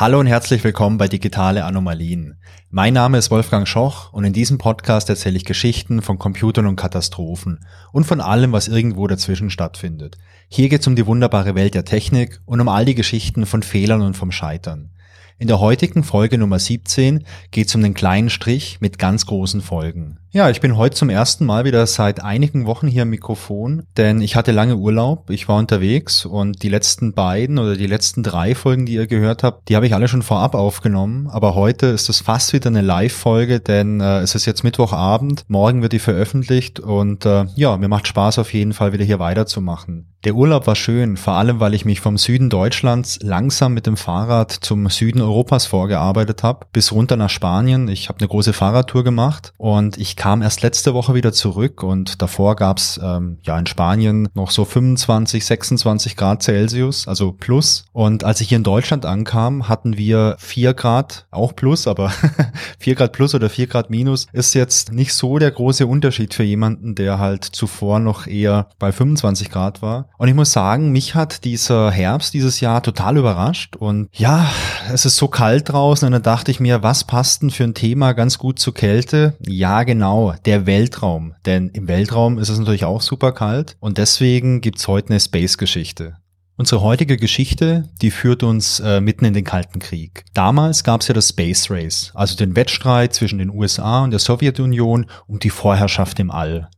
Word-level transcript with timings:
Hallo 0.00 0.20
und 0.20 0.28
herzlich 0.28 0.62
willkommen 0.62 0.96
bei 0.96 1.08
Digitale 1.08 1.64
Anomalien. 1.64 2.36
Mein 2.70 2.94
Name 2.94 3.18
ist 3.18 3.32
Wolfgang 3.32 3.66
Schoch 3.66 4.12
und 4.12 4.22
in 4.22 4.32
diesem 4.32 4.56
Podcast 4.56 5.10
erzähle 5.10 5.36
ich 5.36 5.44
Geschichten 5.44 6.02
von 6.02 6.20
Computern 6.20 6.66
und 6.66 6.76
Katastrophen 6.76 7.66
und 7.90 8.04
von 8.04 8.20
allem, 8.20 8.52
was 8.52 8.68
irgendwo 8.68 9.08
dazwischen 9.08 9.50
stattfindet. 9.50 10.16
Hier 10.46 10.68
geht 10.68 10.82
es 10.82 10.86
um 10.86 10.94
die 10.94 11.04
wunderbare 11.04 11.56
Welt 11.56 11.74
der 11.74 11.84
Technik 11.84 12.40
und 12.46 12.60
um 12.60 12.68
all 12.68 12.84
die 12.84 12.94
Geschichten 12.94 13.44
von 13.44 13.64
Fehlern 13.64 14.02
und 14.02 14.16
vom 14.16 14.30
Scheitern. 14.30 14.90
In 15.36 15.48
der 15.48 15.58
heutigen 15.58 16.04
Folge 16.04 16.38
Nummer 16.38 16.60
17 16.60 17.24
geht 17.50 17.66
es 17.66 17.74
um 17.74 17.82
den 17.82 17.94
kleinen 17.94 18.30
Strich 18.30 18.80
mit 18.80 19.00
ganz 19.00 19.26
großen 19.26 19.62
Folgen. 19.62 20.20
Ja, 20.30 20.50
ich 20.50 20.60
bin 20.60 20.76
heute 20.76 20.94
zum 20.94 21.08
ersten 21.08 21.46
Mal 21.46 21.64
wieder 21.64 21.86
seit 21.86 22.22
einigen 22.22 22.66
Wochen 22.66 22.86
hier 22.86 23.02
am 23.02 23.08
Mikrofon, 23.08 23.84
denn 23.96 24.20
ich 24.20 24.36
hatte 24.36 24.52
lange 24.52 24.76
Urlaub, 24.76 25.30
ich 25.30 25.48
war 25.48 25.56
unterwegs 25.56 26.26
und 26.26 26.62
die 26.62 26.68
letzten 26.68 27.14
beiden 27.14 27.58
oder 27.58 27.76
die 27.76 27.86
letzten 27.86 28.22
drei 28.22 28.54
Folgen, 28.54 28.84
die 28.84 28.92
ihr 28.92 29.06
gehört 29.06 29.42
habt, 29.42 29.70
die 29.70 29.74
habe 29.74 29.86
ich 29.86 29.94
alle 29.94 30.06
schon 30.06 30.20
vorab 30.20 30.54
aufgenommen, 30.54 31.28
aber 31.28 31.54
heute 31.54 31.86
ist 31.86 32.10
es 32.10 32.20
fast 32.20 32.52
wieder 32.52 32.66
eine 32.66 32.82
Live-Folge, 32.82 33.60
denn 33.60 34.02
äh, 34.02 34.18
es 34.18 34.34
ist 34.34 34.44
jetzt 34.44 34.64
Mittwochabend, 34.64 35.46
morgen 35.48 35.80
wird 35.80 35.94
die 35.94 35.98
veröffentlicht 35.98 36.78
und 36.78 37.24
äh, 37.24 37.46
ja, 37.54 37.78
mir 37.78 37.88
macht 37.88 38.06
Spaß 38.06 38.38
auf 38.38 38.52
jeden 38.52 38.74
Fall 38.74 38.92
wieder 38.92 39.06
hier 39.06 39.20
weiterzumachen. 39.20 40.08
Der 40.24 40.34
Urlaub 40.34 40.66
war 40.66 40.74
schön, 40.74 41.16
vor 41.16 41.34
allem 41.34 41.60
weil 41.60 41.74
ich 41.74 41.84
mich 41.84 42.00
vom 42.00 42.18
Süden 42.18 42.50
Deutschlands 42.50 43.20
langsam 43.22 43.72
mit 43.72 43.86
dem 43.86 43.96
Fahrrad 43.96 44.50
zum 44.50 44.90
Süden 44.90 45.22
Europas 45.22 45.64
vorgearbeitet 45.64 46.42
habe, 46.42 46.66
bis 46.72 46.90
runter 46.90 47.16
nach 47.16 47.30
Spanien. 47.30 47.86
Ich 47.86 48.08
habe 48.08 48.18
eine 48.18 48.28
große 48.28 48.52
Fahrradtour 48.52 49.04
gemacht 49.04 49.52
und 49.58 49.96
ich 49.96 50.16
kam 50.18 50.42
erst 50.42 50.62
letzte 50.62 50.92
Woche 50.94 51.14
wieder 51.14 51.32
zurück 51.32 51.82
und 51.82 52.20
davor 52.20 52.56
gab's 52.56 53.00
ähm, 53.02 53.38
ja 53.44 53.56
in 53.58 53.66
Spanien 53.66 54.28
noch 54.34 54.50
so 54.50 54.64
25, 54.64 55.46
26 55.46 56.16
Grad 56.16 56.42
Celsius, 56.42 57.06
also 57.06 57.32
plus. 57.32 57.84
Und 57.92 58.24
als 58.24 58.40
ich 58.40 58.48
hier 58.48 58.56
in 58.58 58.64
Deutschland 58.64 59.06
ankam, 59.06 59.68
hatten 59.68 59.96
wir 59.96 60.36
vier 60.38 60.74
Grad, 60.74 61.26
auch 61.30 61.54
plus, 61.54 61.86
aber 61.86 62.12
vier 62.78 62.96
Grad 62.96 63.12
plus 63.12 63.34
oder 63.34 63.48
vier 63.48 63.68
Grad 63.68 63.90
minus 63.90 64.26
ist 64.32 64.54
jetzt 64.54 64.92
nicht 64.92 65.14
so 65.14 65.38
der 65.38 65.52
große 65.52 65.86
Unterschied 65.86 66.34
für 66.34 66.42
jemanden, 66.42 66.96
der 66.96 67.20
halt 67.20 67.44
zuvor 67.44 68.00
noch 68.00 68.26
eher 68.26 68.68
bei 68.78 68.90
25 68.90 69.50
Grad 69.50 69.82
war. 69.82 70.08
Und 70.18 70.26
ich 70.26 70.34
muss 70.34 70.52
sagen, 70.52 70.90
mich 70.90 71.14
hat 71.14 71.44
dieser 71.44 71.92
Herbst 71.92 72.34
dieses 72.34 72.60
Jahr 72.60 72.82
total 72.82 73.16
überrascht 73.16 73.76
und 73.76 74.08
ja, 74.12 74.50
es 74.92 75.04
ist 75.04 75.16
so 75.16 75.28
kalt 75.28 75.68
draußen 75.68 76.06
und 76.06 76.12
dann 76.12 76.22
dachte 76.22 76.50
ich 76.50 76.58
mir, 76.58 76.82
was 76.82 77.04
passt 77.04 77.42
denn 77.42 77.50
für 77.50 77.64
ein 77.64 77.74
Thema 77.74 78.14
ganz 78.14 78.38
gut 78.38 78.58
zur 78.58 78.74
Kälte? 78.74 79.36
Ja, 79.46 79.84
genau 79.84 80.07
Genau, 80.08 80.32
der 80.46 80.64
Weltraum. 80.64 81.34
Denn 81.44 81.68
im 81.68 81.86
Weltraum 81.86 82.38
ist 82.38 82.48
es 82.48 82.58
natürlich 82.58 82.86
auch 82.86 83.02
super 83.02 83.32
kalt 83.32 83.76
und 83.78 83.98
deswegen 83.98 84.62
gibt's 84.62 84.88
heute 84.88 85.10
eine 85.10 85.20
Space-Geschichte. 85.20 86.16
Unsere 86.56 86.80
heutige 86.80 87.18
Geschichte, 87.18 87.90
die 88.00 88.10
führt 88.10 88.42
uns 88.42 88.80
äh, 88.80 89.02
mitten 89.02 89.26
in 89.26 89.34
den 89.34 89.44
Kalten 89.44 89.80
Krieg. 89.80 90.24
Damals 90.32 90.82
gab 90.82 91.02
es 91.02 91.08
ja 91.08 91.14
das 91.14 91.28
Space 91.28 91.70
Race, 91.70 92.10
also 92.14 92.36
den 92.36 92.56
Wettstreit 92.56 93.12
zwischen 93.12 93.38
den 93.38 93.50
USA 93.50 94.02
und 94.02 94.10
der 94.12 94.18
Sowjetunion 94.18 95.04
um 95.26 95.40
die 95.40 95.50
Vorherrschaft 95.50 96.18
im 96.20 96.30
All. 96.30 96.70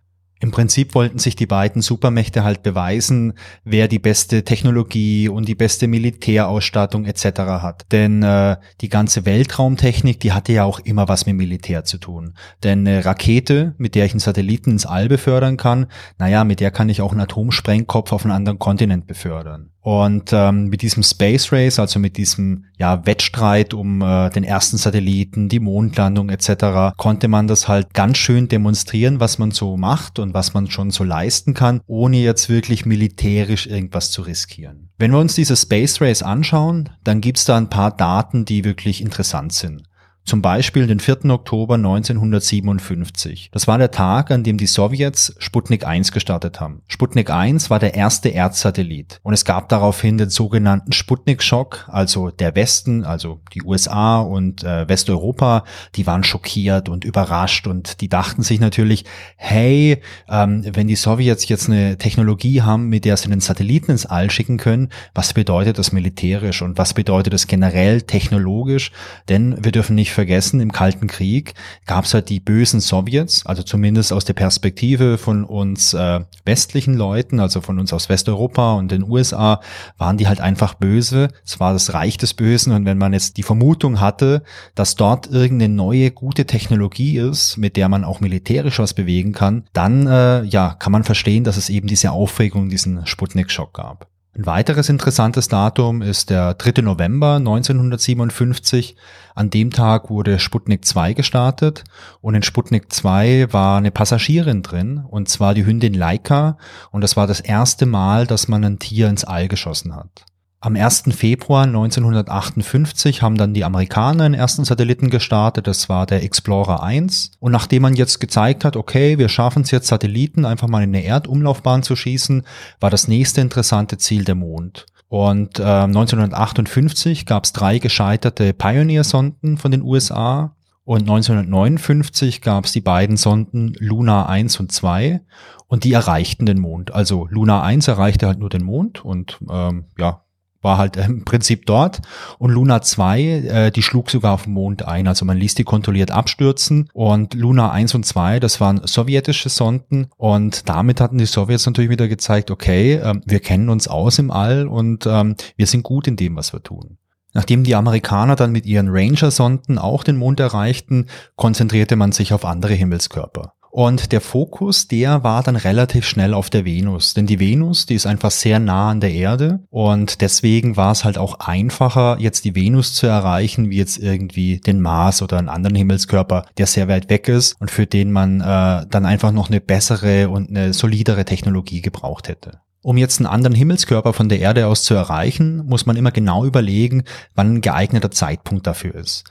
Im 0.42 0.50
Prinzip 0.50 0.94
wollten 0.94 1.18
sich 1.18 1.36
die 1.36 1.46
beiden 1.46 1.82
Supermächte 1.82 2.42
halt 2.44 2.62
beweisen, 2.62 3.34
wer 3.62 3.88
die 3.88 3.98
beste 3.98 4.42
Technologie 4.42 5.28
und 5.28 5.46
die 5.46 5.54
beste 5.54 5.86
Militärausstattung 5.86 7.04
etc. 7.04 7.40
hat. 7.60 7.84
Denn 7.92 8.22
äh, 8.22 8.56
die 8.80 8.88
ganze 8.88 9.26
Weltraumtechnik, 9.26 10.18
die 10.18 10.32
hatte 10.32 10.54
ja 10.54 10.64
auch 10.64 10.80
immer 10.80 11.08
was 11.08 11.26
mit 11.26 11.36
Militär 11.36 11.84
zu 11.84 11.98
tun. 11.98 12.34
Denn 12.62 12.88
eine 12.88 13.04
Rakete, 13.04 13.74
mit 13.76 13.94
der 13.94 14.06
ich 14.06 14.12
einen 14.12 14.20
Satelliten 14.20 14.70
ins 14.70 14.86
All 14.86 15.08
befördern 15.08 15.58
kann, 15.58 15.86
naja, 16.18 16.44
mit 16.44 16.60
der 16.60 16.70
kann 16.70 16.88
ich 16.88 17.02
auch 17.02 17.12
einen 17.12 17.20
Atomsprengkopf 17.20 18.10
auf 18.12 18.24
einen 18.24 18.32
anderen 18.32 18.58
Kontinent 18.58 19.06
befördern. 19.06 19.70
Und 19.82 20.30
ähm, 20.32 20.66
mit 20.68 20.82
diesem 20.82 21.02
Space 21.02 21.52
Race, 21.52 21.78
also 21.78 21.98
mit 21.98 22.18
diesem 22.18 22.66
ja, 22.78 23.04
Wettstreit 23.06 23.72
um 23.72 24.02
äh, 24.02 24.28
den 24.30 24.44
ersten 24.44 24.76
Satelliten, 24.76 25.48
die 25.48 25.60
Mondlandung 25.60 26.28
etc., 26.28 26.94
konnte 26.98 27.28
man 27.28 27.46
das 27.46 27.66
halt 27.66 27.94
ganz 27.94 28.18
schön 28.18 28.48
demonstrieren, 28.48 29.20
was 29.20 29.38
man 29.38 29.52
so 29.52 29.78
macht 29.78 30.18
und 30.18 30.34
was 30.34 30.52
man 30.52 30.70
schon 30.70 30.90
so 30.90 31.02
leisten 31.02 31.54
kann, 31.54 31.80
ohne 31.86 32.18
jetzt 32.18 32.50
wirklich 32.50 32.84
militärisch 32.84 33.66
irgendwas 33.66 34.10
zu 34.10 34.20
riskieren. 34.22 34.90
Wenn 34.98 35.12
wir 35.12 35.18
uns 35.18 35.34
dieses 35.34 35.62
Space 35.62 36.00
Race 36.02 36.22
anschauen, 36.22 36.90
dann 37.02 37.22
gibt's 37.22 37.46
da 37.46 37.56
ein 37.56 37.70
paar 37.70 37.96
Daten, 37.96 38.44
die 38.44 38.64
wirklich 38.64 39.00
interessant 39.00 39.54
sind. 39.54 39.84
Zum 40.30 40.42
Beispiel 40.42 40.86
den 40.86 41.00
4. 41.00 41.24
Oktober 41.24 41.74
1957. 41.74 43.50
Das 43.50 43.66
war 43.66 43.78
der 43.78 43.90
Tag, 43.90 44.30
an 44.30 44.44
dem 44.44 44.58
die 44.58 44.68
Sowjets 44.68 45.34
Sputnik 45.38 45.84
1 45.84 46.12
gestartet 46.12 46.60
haben. 46.60 46.82
Sputnik 46.86 47.30
1 47.30 47.68
war 47.68 47.80
der 47.80 47.94
erste 47.94 48.28
Erdsatellit 48.28 49.18
und 49.24 49.34
es 49.34 49.44
gab 49.44 49.68
daraufhin 49.70 50.18
den 50.18 50.30
sogenannten 50.30 50.92
Sputnik-Schock, 50.92 51.88
also 51.88 52.30
der 52.30 52.54
Westen, 52.54 53.04
also 53.04 53.40
die 53.54 53.64
USA 53.64 54.20
und 54.20 54.62
äh, 54.62 54.88
Westeuropa, 54.88 55.64
die 55.96 56.06
waren 56.06 56.22
schockiert 56.22 56.88
und 56.88 57.04
überrascht 57.04 57.66
und 57.66 58.00
die 58.00 58.08
dachten 58.08 58.42
sich 58.42 58.60
natürlich, 58.60 59.06
hey, 59.34 60.00
ähm, 60.28 60.64
wenn 60.64 60.86
die 60.86 60.94
Sowjets 60.94 61.48
jetzt 61.48 61.68
eine 61.68 61.98
Technologie 61.98 62.62
haben, 62.62 62.88
mit 62.88 63.04
der 63.04 63.16
sie 63.16 63.26
einen 63.26 63.40
Satelliten 63.40 63.90
ins 63.90 64.06
All 64.06 64.30
schicken 64.30 64.58
können, 64.58 64.90
was 65.12 65.34
bedeutet 65.34 65.76
das 65.76 65.90
militärisch 65.90 66.62
und 66.62 66.78
was 66.78 66.94
bedeutet 66.94 67.32
das 67.32 67.48
generell 67.48 68.02
technologisch? 68.02 68.92
Denn 69.28 69.56
wir 69.64 69.72
dürfen 69.72 69.96
nicht 69.96 70.19
vergessen, 70.20 70.60
im 70.60 70.70
Kalten 70.70 71.06
Krieg 71.06 71.54
gab 71.86 72.04
es 72.04 72.12
halt 72.12 72.28
die 72.28 72.40
bösen 72.40 72.82
Sowjets, 72.82 73.46
also 73.46 73.62
zumindest 73.62 74.12
aus 74.12 74.26
der 74.26 74.34
Perspektive 74.34 75.16
von 75.16 75.44
uns 75.44 75.94
äh, 75.94 76.20
westlichen 76.44 76.92
Leuten, 76.92 77.40
also 77.40 77.62
von 77.62 77.78
uns 77.78 77.90
aus 77.94 78.10
Westeuropa 78.10 78.74
und 78.74 78.90
den 78.90 79.02
USA, 79.02 79.62
waren 79.96 80.18
die 80.18 80.28
halt 80.28 80.42
einfach 80.42 80.74
böse. 80.74 81.28
Es 81.42 81.58
war 81.58 81.72
das 81.72 81.94
Reich 81.94 82.18
des 82.18 82.34
Bösen 82.34 82.74
und 82.74 82.84
wenn 82.84 82.98
man 82.98 83.14
jetzt 83.14 83.38
die 83.38 83.42
Vermutung 83.42 83.98
hatte, 83.98 84.42
dass 84.74 84.94
dort 84.94 85.26
irgendeine 85.26 85.72
neue 85.72 86.10
gute 86.10 86.44
Technologie 86.44 87.16
ist, 87.16 87.56
mit 87.56 87.78
der 87.78 87.88
man 87.88 88.04
auch 88.04 88.20
militärisch 88.20 88.78
was 88.78 88.92
bewegen 88.92 89.32
kann, 89.32 89.64
dann 89.72 90.06
äh, 90.06 90.42
ja 90.42 90.74
kann 90.78 90.92
man 90.92 91.04
verstehen, 91.04 91.44
dass 91.44 91.56
es 91.56 91.70
eben 91.70 91.88
diese 91.88 92.10
Aufregung, 92.10 92.68
diesen 92.68 93.06
Sputnik-Schock 93.06 93.72
gab. 93.72 94.10
Ein 94.32 94.46
weiteres 94.46 94.88
interessantes 94.88 95.48
Datum 95.48 96.02
ist 96.02 96.30
der 96.30 96.54
3. 96.54 96.82
November 96.82 97.36
1957. 97.36 98.94
An 99.34 99.50
dem 99.50 99.70
Tag 99.70 100.08
wurde 100.08 100.38
Sputnik 100.38 100.84
2 100.84 101.14
gestartet 101.14 101.82
und 102.20 102.36
in 102.36 102.44
Sputnik 102.44 102.92
2 102.92 103.52
war 103.52 103.78
eine 103.78 103.90
Passagierin 103.90 104.62
drin 104.62 105.04
und 105.08 105.28
zwar 105.28 105.54
die 105.54 105.66
Hündin 105.66 105.94
Laika 105.94 106.58
und 106.92 107.00
das 107.00 107.16
war 107.16 107.26
das 107.26 107.40
erste 107.40 107.86
Mal, 107.86 108.24
dass 108.28 108.46
man 108.46 108.64
ein 108.64 108.78
Tier 108.78 109.08
ins 109.08 109.24
All 109.24 109.48
geschossen 109.48 109.96
hat. 109.96 110.24
Am 110.62 110.76
1. 110.76 111.04
Februar 111.12 111.62
1958 111.62 113.22
haben 113.22 113.38
dann 113.38 113.54
die 113.54 113.64
Amerikaner 113.64 114.24
einen 114.24 114.34
ersten 114.34 114.66
Satelliten 114.66 115.08
gestartet, 115.08 115.66
das 115.66 115.88
war 115.88 116.04
der 116.04 116.22
Explorer 116.22 116.82
1. 116.82 117.30
Und 117.40 117.50
nachdem 117.50 117.80
man 117.80 117.94
jetzt 117.94 118.20
gezeigt 118.20 118.66
hat, 118.66 118.76
okay, 118.76 119.16
wir 119.16 119.30
schaffen 119.30 119.62
es 119.62 119.70
jetzt 119.70 119.86
Satelliten 119.86 120.44
einfach 120.44 120.68
mal 120.68 120.82
in 120.82 120.94
eine 120.94 121.02
Erdumlaufbahn 121.02 121.82
zu 121.82 121.96
schießen, 121.96 122.42
war 122.78 122.90
das 122.90 123.08
nächste 123.08 123.40
interessante 123.40 123.96
Ziel 123.96 124.24
der 124.24 124.34
Mond. 124.34 124.84
Und 125.08 125.58
äh, 125.58 125.62
1958 125.62 127.24
gab 127.24 127.44
es 127.44 127.54
drei 127.54 127.78
gescheiterte 127.78 128.52
Pioneer-Sonden 128.52 129.56
von 129.56 129.70
den 129.70 129.80
USA. 129.80 130.54
Und 130.84 131.00
1959 131.02 132.42
gab 132.42 132.66
es 132.66 132.72
die 132.72 132.82
beiden 132.82 133.16
Sonden 133.16 133.72
Luna 133.78 134.26
1 134.26 134.60
und 134.60 134.72
2 134.72 135.22
und 135.68 135.84
die 135.84 135.94
erreichten 135.94 136.44
den 136.44 136.58
Mond. 136.58 136.92
Also 136.92 137.26
Luna 137.30 137.62
1 137.62 137.88
erreichte 137.88 138.26
halt 138.26 138.38
nur 138.38 138.50
den 138.50 138.64
Mond 138.64 139.02
und 139.02 139.38
ähm, 139.48 139.84
ja, 139.96 140.22
war 140.62 140.78
halt 140.78 140.96
im 140.96 141.24
Prinzip 141.24 141.66
dort. 141.66 142.00
Und 142.38 142.50
Luna 142.50 142.82
2, 142.82 143.22
äh, 143.22 143.70
die 143.70 143.82
schlug 143.82 144.10
sogar 144.10 144.34
auf 144.34 144.44
den 144.44 144.52
Mond 144.52 144.86
ein. 144.86 145.08
Also 145.08 145.24
man 145.24 145.36
ließ 145.36 145.54
die 145.54 145.64
kontrolliert 145.64 146.10
abstürzen. 146.10 146.88
Und 146.92 147.34
Luna 147.34 147.70
1 147.70 147.94
und 147.94 148.04
2, 148.04 148.40
das 148.40 148.60
waren 148.60 148.80
sowjetische 148.84 149.48
Sonden. 149.48 150.08
Und 150.16 150.68
damit 150.68 151.00
hatten 151.00 151.18
die 151.18 151.26
Sowjets 151.26 151.66
natürlich 151.66 151.90
wieder 151.90 152.08
gezeigt, 152.08 152.50
okay, 152.50 152.94
äh, 152.94 153.14
wir 153.24 153.40
kennen 153.40 153.68
uns 153.68 153.88
aus 153.88 154.18
im 154.18 154.30
All 154.30 154.66
und 154.66 155.06
ähm, 155.06 155.36
wir 155.56 155.66
sind 155.66 155.82
gut 155.82 156.06
in 156.06 156.16
dem, 156.16 156.36
was 156.36 156.52
wir 156.52 156.62
tun. 156.62 156.98
Nachdem 157.32 157.62
die 157.62 157.76
Amerikaner 157.76 158.34
dann 158.34 158.50
mit 158.50 158.66
ihren 158.66 158.88
Ranger-Sonden 158.88 159.78
auch 159.78 160.02
den 160.02 160.16
Mond 160.16 160.40
erreichten, 160.40 161.06
konzentrierte 161.36 161.94
man 161.94 162.12
sich 162.12 162.32
auf 162.32 162.44
andere 162.44 162.74
Himmelskörper. 162.74 163.54
Und 163.70 164.10
der 164.10 164.20
Fokus, 164.20 164.88
der 164.88 165.22
war 165.22 165.44
dann 165.44 165.54
relativ 165.54 166.04
schnell 166.04 166.34
auf 166.34 166.50
der 166.50 166.64
Venus. 166.64 167.14
Denn 167.14 167.26
die 167.26 167.38
Venus, 167.38 167.86
die 167.86 167.94
ist 167.94 168.06
einfach 168.06 168.32
sehr 168.32 168.58
nah 168.58 168.90
an 168.90 169.00
der 169.00 169.12
Erde. 169.12 169.60
Und 169.70 170.20
deswegen 170.20 170.76
war 170.76 170.90
es 170.90 171.04
halt 171.04 171.18
auch 171.18 171.38
einfacher, 171.38 172.16
jetzt 172.18 172.44
die 172.44 172.56
Venus 172.56 172.94
zu 172.94 173.06
erreichen, 173.06 173.70
wie 173.70 173.76
jetzt 173.76 173.98
irgendwie 173.98 174.58
den 174.58 174.80
Mars 174.80 175.22
oder 175.22 175.38
einen 175.38 175.48
anderen 175.48 175.76
Himmelskörper, 175.76 176.46
der 176.58 176.66
sehr 176.66 176.88
weit 176.88 177.08
weg 177.10 177.28
ist 177.28 177.60
und 177.60 177.70
für 177.70 177.86
den 177.86 178.10
man 178.10 178.40
äh, 178.40 178.86
dann 178.90 179.06
einfach 179.06 179.30
noch 179.30 179.48
eine 179.48 179.60
bessere 179.60 180.28
und 180.28 180.50
eine 180.50 180.72
solidere 180.72 181.24
Technologie 181.24 181.80
gebraucht 181.80 182.26
hätte. 182.28 182.60
Um 182.82 182.96
jetzt 182.96 183.20
einen 183.20 183.26
anderen 183.26 183.54
Himmelskörper 183.54 184.12
von 184.12 184.28
der 184.28 184.40
Erde 184.40 184.66
aus 184.66 184.82
zu 184.82 184.94
erreichen, 184.94 185.64
muss 185.66 185.86
man 185.86 185.96
immer 185.96 186.10
genau 186.10 186.44
überlegen, 186.44 187.04
wann 187.34 187.54
ein 187.54 187.60
geeigneter 187.60 188.10
Zeitpunkt 188.10 188.66
dafür 188.66 188.94
ist. 188.96 189.24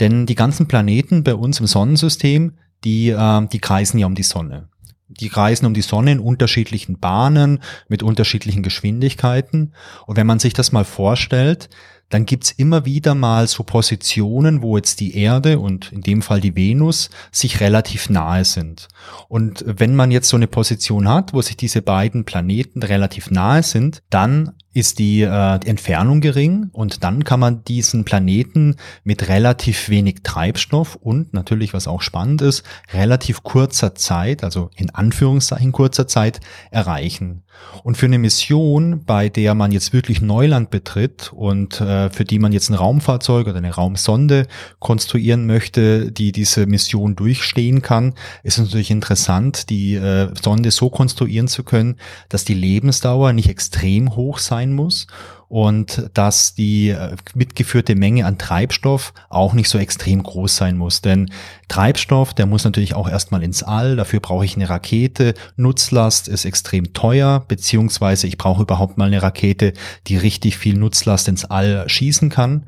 Denn 0.00 0.24
die 0.24 0.34
ganzen 0.34 0.66
Planeten 0.66 1.24
bei 1.24 1.34
uns 1.34 1.60
im 1.60 1.66
Sonnensystem, 1.66 2.54
die, 2.84 3.10
äh, 3.10 3.46
die 3.46 3.60
kreisen 3.60 3.98
ja 3.98 4.06
um 4.06 4.14
die 4.14 4.22
Sonne. 4.22 4.68
Die 5.08 5.28
kreisen 5.28 5.66
um 5.66 5.74
die 5.74 5.82
Sonne 5.82 6.12
in 6.12 6.20
unterschiedlichen 6.20 6.98
Bahnen 6.98 7.62
mit 7.88 8.02
unterschiedlichen 8.02 8.62
Geschwindigkeiten. 8.62 9.74
Und 10.06 10.16
wenn 10.16 10.26
man 10.26 10.38
sich 10.38 10.54
das 10.54 10.72
mal 10.72 10.84
vorstellt, 10.84 11.68
dann 12.12 12.26
gibt's 12.26 12.50
immer 12.50 12.84
wieder 12.84 13.14
mal 13.14 13.48
so 13.48 13.62
Positionen, 13.62 14.60
wo 14.60 14.76
jetzt 14.76 15.00
die 15.00 15.16
Erde 15.16 15.58
und 15.58 15.92
in 15.92 16.02
dem 16.02 16.20
Fall 16.20 16.42
die 16.42 16.54
Venus 16.54 17.08
sich 17.30 17.60
relativ 17.60 18.10
nahe 18.10 18.44
sind. 18.44 18.88
Und 19.28 19.64
wenn 19.66 19.96
man 19.96 20.10
jetzt 20.10 20.28
so 20.28 20.36
eine 20.36 20.46
Position 20.46 21.08
hat, 21.08 21.32
wo 21.32 21.40
sich 21.40 21.56
diese 21.56 21.80
beiden 21.80 22.24
Planeten 22.24 22.82
relativ 22.82 23.30
nahe 23.30 23.62
sind, 23.62 24.02
dann 24.10 24.52
ist 24.72 24.98
die, 24.98 25.22
äh, 25.22 25.58
die 25.58 25.68
Entfernung 25.68 26.20
gering 26.20 26.70
und 26.72 27.04
dann 27.04 27.24
kann 27.24 27.40
man 27.40 27.64
diesen 27.64 28.04
Planeten 28.04 28.76
mit 29.04 29.28
relativ 29.28 29.88
wenig 29.88 30.22
Treibstoff 30.22 30.96
und 30.96 31.34
natürlich, 31.34 31.74
was 31.74 31.88
auch 31.88 32.02
spannend 32.02 32.42
ist, 32.42 32.64
relativ 32.92 33.42
kurzer 33.42 33.94
Zeit, 33.94 34.44
also 34.44 34.70
in 34.76 34.90
Anführungszeichen 34.90 35.72
kurzer 35.72 36.06
Zeit 36.06 36.40
erreichen. 36.70 37.42
Und 37.84 37.96
für 37.96 38.06
eine 38.06 38.18
Mission, 38.18 39.04
bei 39.04 39.28
der 39.28 39.54
man 39.54 39.72
jetzt 39.72 39.92
wirklich 39.92 40.22
Neuland 40.22 40.70
betritt 40.70 41.32
und 41.32 41.80
äh, 41.80 42.10
für 42.10 42.24
die 42.24 42.38
man 42.38 42.52
jetzt 42.52 42.70
ein 42.70 42.74
Raumfahrzeug 42.74 43.46
oder 43.46 43.58
eine 43.58 43.74
Raumsonde 43.74 44.46
konstruieren 44.78 45.46
möchte, 45.46 46.12
die 46.12 46.32
diese 46.32 46.66
Mission 46.66 47.14
durchstehen 47.14 47.82
kann, 47.82 48.14
ist 48.42 48.58
natürlich 48.58 48.90
interessant, 48.90 49.68
die 49.70 49.94
äh, 49.94 50.28
Sonde 50.40 50.70
so 50.70 50.90
konstruieren 50.90 51.48
zu 51.48 51.62
können, 51.62 51.96
dass 52.28 52.44
die 52.44 52.54
Lebensdauer 52.54 53.32
nicht 53.32 53.48
extrem 53.48 54.16
hoch 54.16 54.38
sein 54.38 54.61
muss 54.70 55.06
und 55.48 56.08
dass 56.14 56.54
die 56.54 56.90
äh, 56.90 57.16
mitgeführte 57.34 57.94
Menge 57.94 58.24
an 58.24 58.38
Treibstoff 58.38 59.12
auch 59.28 59.52
nicht 59.52 59.68
so 59.68 59.78
extrem 59.78 60.22
groß 60.22 60.56
sein 60.56 60.78
muss. 60.78 61.02
Denn 61.02 61.30
Treibstoff, 61.68 62.32
der 62.32 62.46
muss 62.46 62.64
natürlich 62.64 62.94
auch 62.94 63.08
erstmal 63.08 63.42
ins 63.42 63.62
All, 63.62 63.96
dafür 63.96 64.20
brauche 64.20 64.44
ich 64.44 64.56
eine 64.56 64.70
Rakete, 64.70 65.34
Nutzlast 65.56 66.28
ist 66.28 66.44
extrem 66.44 66.94
teuer, 66.94 67.44
beziehungsweise 67.48 68.28
ich 68.28 68.38
brauche 68.38 68.62
überhaupt 68.62 68.96
mal 68.96 69.08
eine 69.08 69.22
Rakete, 69.22 69.72
die 70.06 70.16
richtig 70.16 70.56
viel 70.56 70.78
Nutzlast 70.78 71.28
ins 71.28 71.44
All 71.44 71.88
schießen 71.88 72.30
kann. 72.30 72.66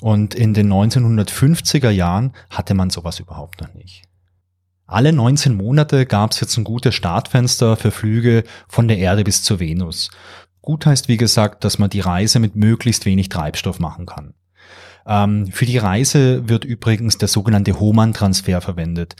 Und 0.00 0.34
in 0.34 0.54
den 0.54 0.72
1950er 0.72 1.90
Jahren 1.90 2.32
hatte 2.50 2.74
man 2.74 2.90
sowas 2.90 3.20
überhaupt 3.20 3.60
noch 3.60 3.74
nicht. 3.74 4.02
Alle 4.86 5.12
19 5.12 5.56
Monate 5.56 6.04
gab 6.04 6.32
es 6.32 6.40
jetzt 6.40 6.58
ein 6.58 6.64
gutes 6.64 6.94
Startfenster 6.94 7.76
für 7.76 7.90
Flüge 7.90 8.44
von 8.68 8.86
der 8.86 8.98
Erde 8.98 9.24
bis 9.24 9.42
zur 9.42 9.58
Venus. 9.58 10.10
Gut 10.64 10.86
heißt, 10.86 11.08
wie 11.08 11.18
gesagt, 11.18 11.62
dass 11.62 11.78
man 11.78 11.90
die 11.90 12.00
Reise 12.00 12.38
mit 12.38 12.56
möglichst 12.56 13.04
wenig 13.04 13.28
Treibstoff 13.28 13.80
machen 13.80 14.06
kann. 14.06 14.32
Ähm, 15.06 15.48
für 15.48 15.66
die 15.66 15.76
Reise 15.76 16.48
wird 16.48 16.64
übrigens 16.64 17.18
der 17.18 17.28
sogenannte 17.28 17.78
Hohmann-Transfer 17.78 18.62
verwendet. 18.62 19.14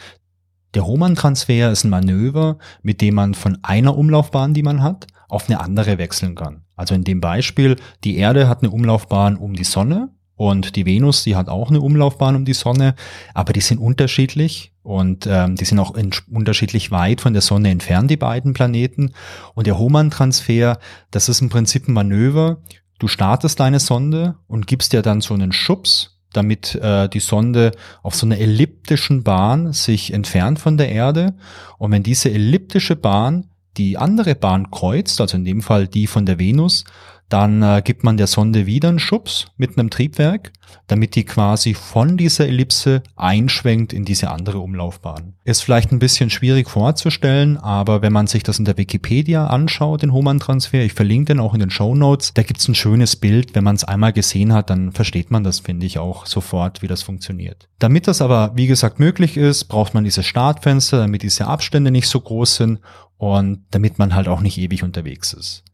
Der 0.73 0.87
Hohmann-Transfer 0.87 1.71
ist 1.71 1.85
ein 1.85 1.91
Manöver, 1.91 2.57
mit 2.83 3.03
dem 3.03 3.17
man 3.17 3.35
von 3.35 3.59
einer 3.61 3.95
Umlaufbahn, 3.95 4.55
die 4.55 4.63
man 4.63 4.83
hat, 4.83 5.07
auf 5.29 5.51
eine 5.51 5.61
andere 5.61 5.99
wechseln 5.99 6.35
kann. 6.35 6.63
Also 6.77 6.95
in 6.95 7.05
dem 7.05 7.21
Beispiel, 7.21 7.77
die 8.05 8.17
Erde 8.17 8.49
hat 8.49 8.63
eine 8.63 8.71
Umlaufbahn 8.71 9.37
um 9.37 9.53
die 9.53 9.65
Sonne 9.65 10.09
und 10.37 10.77
die 10.77 10.87
Venus, 10.87 11.23
die 11.23 11.37
hat 11.37 11.49
auch 11.49 11.71
eine 11.71 11.81
Umlaufbahn 11.81 12.37
um 12.37 12.45
die 12.45 12.55
Sonne, 12.55 12.95
aber 13.35 13.53
die 13.53 13.61
sind 13.61 13.79
unterschiedlich 13.79 14.73
und 14.83 15.27
ähm, 15.29 15.57
die 15.57 15.65
sind 15.65 15.79
auch 15.79 15.95
unterschiedlich 16.31 16.91
weit 16.91 17.21
von 17.21 17.33
der 17.33 17.43
Sonne 17.43 17.71
entfernt, 17.71 18.11
die 18.11 18.17
beiden 18.17 18.53
Planeten. 18.53 19.13
Und 19.55 19.67
der 19.67 19.79
Hohmann-Transfer, 19.79 20.79
das 21.11 21.29
ist 21.29 21.41
im 21.41 21.49
Prinzip 21.49 21.89
ein 21.89 21.95
Manöver. 21.95 22.59
Du 22.99 23.09
startest 23.09 23.61
deine 23.61 23.81
Sonde 23.81 24.37
und 24.47 24.67
gibst 24.67 24.93
dir 24.93 25.03
dann 25.03 25.21
so 25.21 25.35
einen 25.35 25.53
Schubs, 25.53 26.19
damit 26.33 26.75
äh, 26.75 27.09
die 27.09 27.21
Sonde 27.21 27.73
auf 28.03 28.15
so 28.15 28.27
einer 28.27 28.39
elliptischen 28.39 29.23
Bahn 29.23 29.73
sich 29.73 30.13
entfernt 30.13 30.59
von 30.59 30.77
der 30.77 30.91
Erde. 30.91 31.35
Und 31.79 31.93
wenn 31.93 32.03
diese 32.03 32.31
elliptische 32.31 32.97
Bahn 32.97 33.51
die 33.77 33.99
andere 33.99 34.35
Bahn 34.35 34.71
kreuzt, 34.71 35.21
also 35.21 35.37
in 35.37 35.45
dem 35.45 35.63
Fall 35.63 35.89
die 35.89 36.07
von 36.07 36.27
der 36.27 36.39
Venus, 36.39 36.85
dann 37.29 37.63
äh, 37.63 37.83
gibt 37.85 38.05
man 38.05 38.17
der 38.17 38.27
Sonde 38.27 38.67
wieder 38.67 38.89
einen 38.89 38.99
Schubs 38.99 39.47
mit 39.57 39.79
einem 39.79 39.91
Triebwerk, 39.91 40.53
damit 40.87 41.15
die 41.15 41.25
quasi 41.25 41.75
von 41.75 42.17
dieser 42.17 42.47
Ellipse 42.47 43.03
einschwenkt 43.17 43.93
in 43.93 44.05
diese 44.05 44.31
andere 44.31 44.59
Umlaufbahn. 44.59 45.35
Ist 45.45 45.63
vielleicht 45.63 45.93
ein 45.93 45.99
bisschen 45.99 46.31
schwierig 46.31 46.69
vorzustellen, 46.69 47.57
aber 47.57 48.03
wenn 48.03 48.13
man 48.13 48.27
sich 48.27 48.43
das 48.43 48.59
in 48.59 48.65
der 48.65 48.77
Wikipedia 48.77 49.47
anschaut, 49.47 50.03
den 50.03 50.13
Hohmann-Transfer, 50.13 50.85
ich 50.85 50.93
verlinke 50.93 51.33
den 51.33 51.41
auch 51.41 51.55
in 51.55 51.61
den 51.61 51.71
Show 51.71 51.95
Notes, 51.95 52.35
da 52.35 52.43
gibt's 52.43 52.69
ein 52.69 52.75
schönes 52.75 53.17
Bild. 53.17 53.55
Wenn 53.55 53.65
man 53.65 53.77
es 53.77 53.85
einmal 53.85 54.13
gesehen 54.13 54.53
hat, 54.53 54.71
dann 54.71 54.93
versteht 54.93 55.31
man 55.31 55.45
das, 55.45 55.61
finde 55.61 55.87
ich, 55.87 55.99
auch 55.99 56.27
sofort, 56.27 56.83
wie 56.83 56.89
das 56.89 57.03
funktioniert. 57.03 57.69
Damit 57.79 58.07
das 58.07 58.21
aber, 58.21 58.53
wie 58.55 58.67
gesagt, 58.67 58.99
möglich 58.99 59.37
ist, 59.37 59.65
braucht 59.65 59.95
man 59.95 60.05
dieses 60.05 60.27
Startfenster, 60.27 60.99
damit 60.99 61.23
diese 61.23 61.47
Abstände 61.47 61.91
nicht 61.91 62.09
so 62.09 62.21
groß 62.21 62.57
sind 62.57 62.81
und 63.17 63.65
damit 63.71 63.99
man 63.99 64.15
halt 64.15 64.29
auch 64.29 64.41
nicht 64.41 64.59
ewig 64.59 64.83
unterwegs 64.83 65.33
ist. 65.33 65.65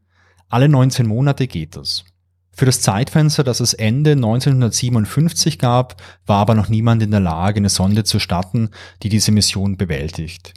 Alle 0.50 0.68
19 0.68 1.06
Monate 1.06 1.46
geht 1.46 1.76
es. 1.76 2.04
Für 2.52 2.66
das 2.66 2.80
Zeitfenster, 2.80 3.44
das 3.44 3.60
es 3.60 3.72
Ende 3.72 4.12
1957 4.12 5.60
gab, 5.60 6.02
war 6.26 6.38
aber 6.38 6.56
noch 6.56 6.68
niemand 6.68 7.04
in 7.04 7.12
der 7.12 7.20
Lage, 7.20 7.58
eine 7.58 7.68
Sonde 7.68 8.02
zu 8.02 8.18
starten, 8.18 8.70
die 9.04 9.08
diese 9.08 9.30
Mission 9.30 9.76
bewältigt. 9.76 10.54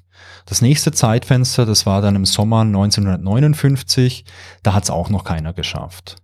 Das 0.47 0.63
nächste 0.63 0.91
Zeitfenster, 0.91 1.67
das 1.67 1.85
war 1.85 2.01
dann 2.01 2.15
im 2.15 2.25
Sommer 2.25 2.61
1959, 2.61 4.25
da 4.63 4.73
hat 4.73 4.85
es 4.85 4.89
auch 4.89 5.11
noch 5.11 5.25
keiner 5.25 5.53
geschafft. 5.53 6.15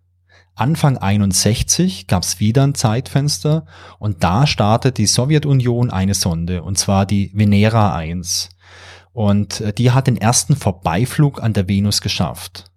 Anfang 0.56 0.98
61 0.98 2.08
gab 2.08 2.24
es 2.24 2.40
wieder 2.40 2.64
ein 2.64 2.74
Zeitfenster 2.74 3.68
und 4.00 4.24
da 4.24 4.48
startet 4.48 4.98
die 4.98 5.06
Sowjetunion 5.06 5.92
eine 5.92 6.16
Sonde, 6.16 6.64
und 6.64 6.80
zwar 6.80 7.06
die 7.06 7.32
Venera 7.36 7.96
1. 7.96 8.50
Und 9.14 9.62
äh, 9.62 9.74
die 9.74 9.92
hat 9.92 10.08
den 10.08 10.18
ersten 10.18 10.56
Vorbeiflug 10.56 11.44
an 11.44 11.54
der 11.54 11.68
Venus 11.68 12.02
geschafft. 12.02 12.69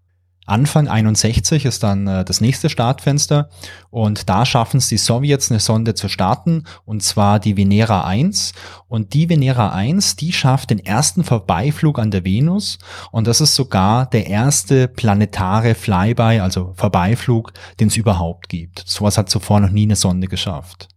Anfang 0.45 0.89
61 0.89 1.65
ist 1.65 1.85
dann 1.85 2.07
äh, 2.07 2.25
das 2.25 2.41
nächste 2.41 2.69
Startfenster 2.69 3.49
und 3.91 4.29
da 4.29 4.45
schaffen 4.45 4.79
es 4.79 4.89
die 4.89 4.99
Sowjets 4.99 5.51
eine 5.51 5.61
Sonde 5.61 5.95
zu 5.95 6.09
starten 6.09 6.65
und 6.85 7.03
zwar 7.03 7.39
die 7.39 7.57
Venera 7.57 8.05
1 8.05 8.53
und 8.89 9.15
die 9.15 9.29
Venera 9.29 9.71
1, 9.71 10.17
die 10.17 10.33
schafft 10.33 10.71
den 10.71 10.81
ersten 10.81 11.23
Vorbeiflug 11.23 12.01
an 12.01 12.11
der 12.11 12.25
Venus 12.25 12.79
und 13.13 13.29
das 13.29 13.41
ist 13.41 13.55
sogar 13.55 14.07
der 14.07 14.27
erste 14.27 14.89
planetare 14.89 15.77
Flyby, 15.77 16.41
also 16.41 16.73
Vorbeiflug, 16.77 17.53
den 17.79 17.89
es 17.89 17.97
überhaupt 17.97 18.49
gibt. 18.49 18.83
Sowas 18.85 19.19
hat 19.19 19.31
zuvor 19.31 19.61
noch 19.61 19.71
nie 19.71 19.85
eine 19.85 19.97
Sonde 19.97 20.27
geschafft. 20.27 20.89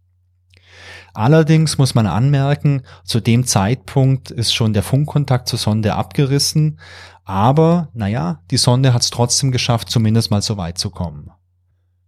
Allerdings 1.16 1.78
muss 1.78 1.94
man 1.94 2.06
anmerken, 2.06 2.82
zu 3.02 3.20
dem 3.20 3.46
Zeitpunkt 3.46 4.30
ist 4.30 4.54
schon 4.54 4.74
der 4.74 4.82
Funkkontakt 4.82 5.48
zur 5.48 5.58
Sonde 5.58 5.94
abgerissen, 5.94 6.78
aber 7.26 7.88
naja, 7.92 8.40
die 8.52 8.56
Sonde 8.56 8.94
hat 8.94 9.02
es 9.02 9.10
trotzdem 9.10 9.50
geschafft, 9.50 9.90
zumindest 9.90 10.30
mal 10.30 10.40
so 10.40 10.56
weit 10.56 10.78
zu 10.78 10.90
kommen. 10.90 11.32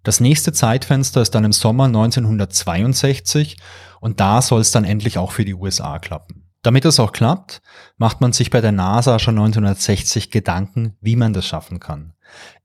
Das 0.05 0.21
nächste 0.21 0.53
Zeitfenster 0.53 1.21
ist 1.21 1.35
dann 1.35 1.45
im 1.45 1.53
Sommer 1.53 1.85
1962 1.85 3.59
und 4.01 4.21
da 4.21 4.41
soll 4.41 4.61
es 4.61 4.71
dann 4.71 4.85
endlich 4.85 5.19
auch 5.19 5.33
für 5.33 5.45
die 5.45 5.55
USA 5.55 5.99
klappen. 5.99 6.48
Damit 6.69 6.85
es 6.85 7.01
auch 7.01 7.13
klappt, 7.13 7.63
macht 7.97 8.21
man 8.21 8.35
sich 8.35 8.51
bei 8.51 8.61
der 8.61 8.73
NASA 8.73 9.19
schon 9.19 9.39
1960 9.39 10.31
Gedanken, 10.31 10.99
wie 11.01 11.17
man 11.17 11.33
das 11.33 11.47
schaffen 11.47 11.81
kann. 11.81 12.13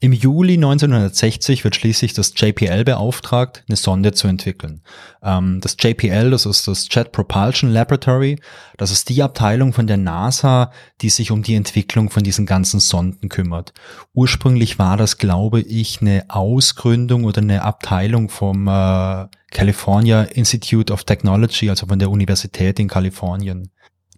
Im 0.01 0.11
Juli 0.11 0.55
1960 0.55 1.63
wird 1.63 1.77
schließlich 1.77 2.11
das 2.11 2.33
JPL 2.35 2.83
beauftragt, 2.83 3.63
eine 3.69 3.77
Sonde 3.77 4.11
zu 4.11 4.27
entwickeln. 4.27 4.81
Ähm, 5.23 5.61
das 5.61 5.77
JPL, 5.79 6.31
das 6.31 6.45
ist 6.45 6.67
das 6.67 6.89
Jet 6.91 7.13
Propulsion 7.13 7.69
Laboratory, 7.69 8.41
das 8.75 8.91
ist 8.91 9.07
die 9.07 9.23
Abteilung 9.23 9.71
von 9.71 9.87
der 9.87 9.95
NASA, 9.95 10.71
die 10.99 11.09
sich 11.09 11.31
um 11.31 11.41
die 11.41 11.55
Entwicklung 11.55 12.09
von 12.09 12.23
diesen 12.23 12.45
ganzen 12.45 12.81
Sonden 12.81 13.29
kümmert. 13.29 13.71
Ursprünglich 14.13 14.79
war 14.79 14.97
das, 14.97 15.17
glaube 15.17 15.61
ich, 15.61 16.01
eine 16.01 16.25
Ausgründung 16.27 17.23
oder 17.23 17.41
eine 17.41 17.61
Abteilung 17.61 18.27
vom 18.27 18.67
äh, 18.67 19.27
California 19.51 20.23
Institute 20.23 20.91
of 20.91 21.05
Technology, 21.05 21.69
also 21.69 21.85
von 21.85 21.99
der 21.99 22.11
Universität 22.11 22.79
in 22.81 22.89
Kalifornien. 22.89 23.69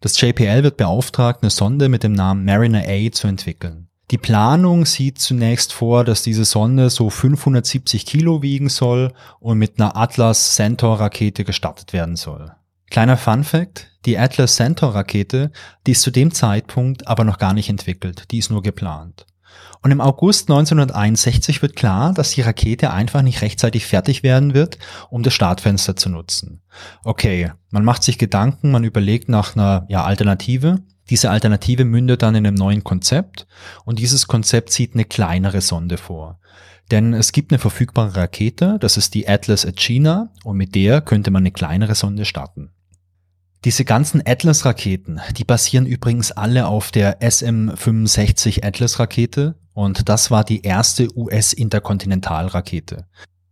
Das 0.05 0.21
JPL 0.21 0.62
wird 0.62 0.77
beauftragt, 0.77 1.39
eine 1.41 1.50
Sonde 1.50 1.89
mit 1.89 2.03
dem 2.03 2.13
Namen 2.13 2.45
Mariner 2.45 2.83
A 2.88 3.12
zu 3.12 3.25
entwickeln. 3.25 3.88
Die 4.12 4.19
Planung 4.19 4.85
sieht 4.85 5.17
zunächst 5.17 5.74
vor, 5.74 6.03
dass 6.03 6.21
diese 6.21 6.45
Sonde 6.45 6.91
so 6.91 7.09
570 7.09 8.05
Kilo 8.05 8.43
wiegen 8.43 8.69
soll 8.69 9.13
und 9.39 9.57
mit 9.57 9.79
einer 9.79 9.97
Atlas 9.97 10.53
Centaur 10.53 11.00
Rakete 11.00 11.43
gestartet 11.43 11.91
werden 11.91 12.17
soll. 12.17 12.51
Kleiner 12.91 13.17
Fun 13.17 13.43
Fact, 13.43 13.88
die 14.05 14.19
Atlas 14.19 14.57
Centaur 14.57 14.93
Rakete, 14.93 15.51
die 15.88 15.93
ist 15.93 16.03
zu 16.03 16.12
dem 16.12 16.31
Zeitpunkt 16.31 17.07
aber 17.07 17.24
noch 17.24 17.39
gar 17.39 17.55
nicht 17.55 17.69
entwickelt, 17.69 18.25
die 18.29 18.38
ist 18.38 18.51
nur 18.51 18.62
geplant. 18.62 19.25
Und 19.81 19.91
im 19.91 20.01
August 20.01 20.50
1961 20.50 21.62
wird 21.62 21.75
klar, 21.75 22.13
dass 22.13 22.31
die 22.31 22.41
Rakete 22.41 22.91
einfach 22.91 23.21
nicht 23.21 23.41
rechtzeitig 23.41 23.85
fertig 23.85 24.24
werden 24.24 24.53
wird, 24.53 24.79
um 25.09 25.21
das 25.21 25.33
Startfenster 25.33 25.95
zu 25.95 26.09
nutzen. 26.09 26.62
Okay, 27.03 27.51
man 27.69 27.85
macht 27.85 28.03
sich 28.03 28.17
Gedanken, 28.17 28.71
man 28.71 28.83
überlegt 28.83 29.29
nach 29.29 29.55
einer 29.55 29.85
ja, 29.89 30.03
Alternative 30.03 30.81
diese 31.09 31.29
Alternative 31.29 31.85
mündet 31.85 32.24
dann 32.24 32.35
in 32.35 32.47
einem 32.47 32.55
neuen 32.55 32.83
Konzept 32.83 33.45
und 33.83 34.00
dieses 34.00 34.27
Konzept 34.27 34.71
sieht 34.71 34.95
eine 34.95 35.05
kleinere 35.05 35.62
Sonde 35.62 35.97
vor. 35.97 36.39
Denn 36.91 37.13
es 37.13 37.31
gibt 37.31 37.51
eine 37.51 37.59
verfügbare 37.59 38.15
Rakete, 38.15 38.77
das 38.79 38.97
ist 38.97 39.13
die 39.13 39.27
Atlas 39.27 39.65
Agena 39.65 40.29
und 40.43 40.57
mit 40.57 40.75
der 40.75 41.01
könnte 41.01 41.31
man 41.31 41.43
eine 41.43 41.51
kleinere 41.51 41.95
Sonde 41.95 42.25
starten. 42.25 42.71
Diese 43.65 43.84
ganzen 43.84 44.22
Atlas-Raketen, 44.24 45.19
die 45.38 45.43
basieren 45.43 45.88
übrigens 45.88 46.31
alle 46.31 46.67
auf 46.67 46.91
der 46.91 47.19
SM-65 47.22 48.63
Atlas-Rakete 48.63 49.55
und 49.74 50.07
das 50.07 50.29
war 50.29 50.43
die 50.43 50.62
erste 50.62 51.07
US-Interkontinentalrakete. 51.17 53.07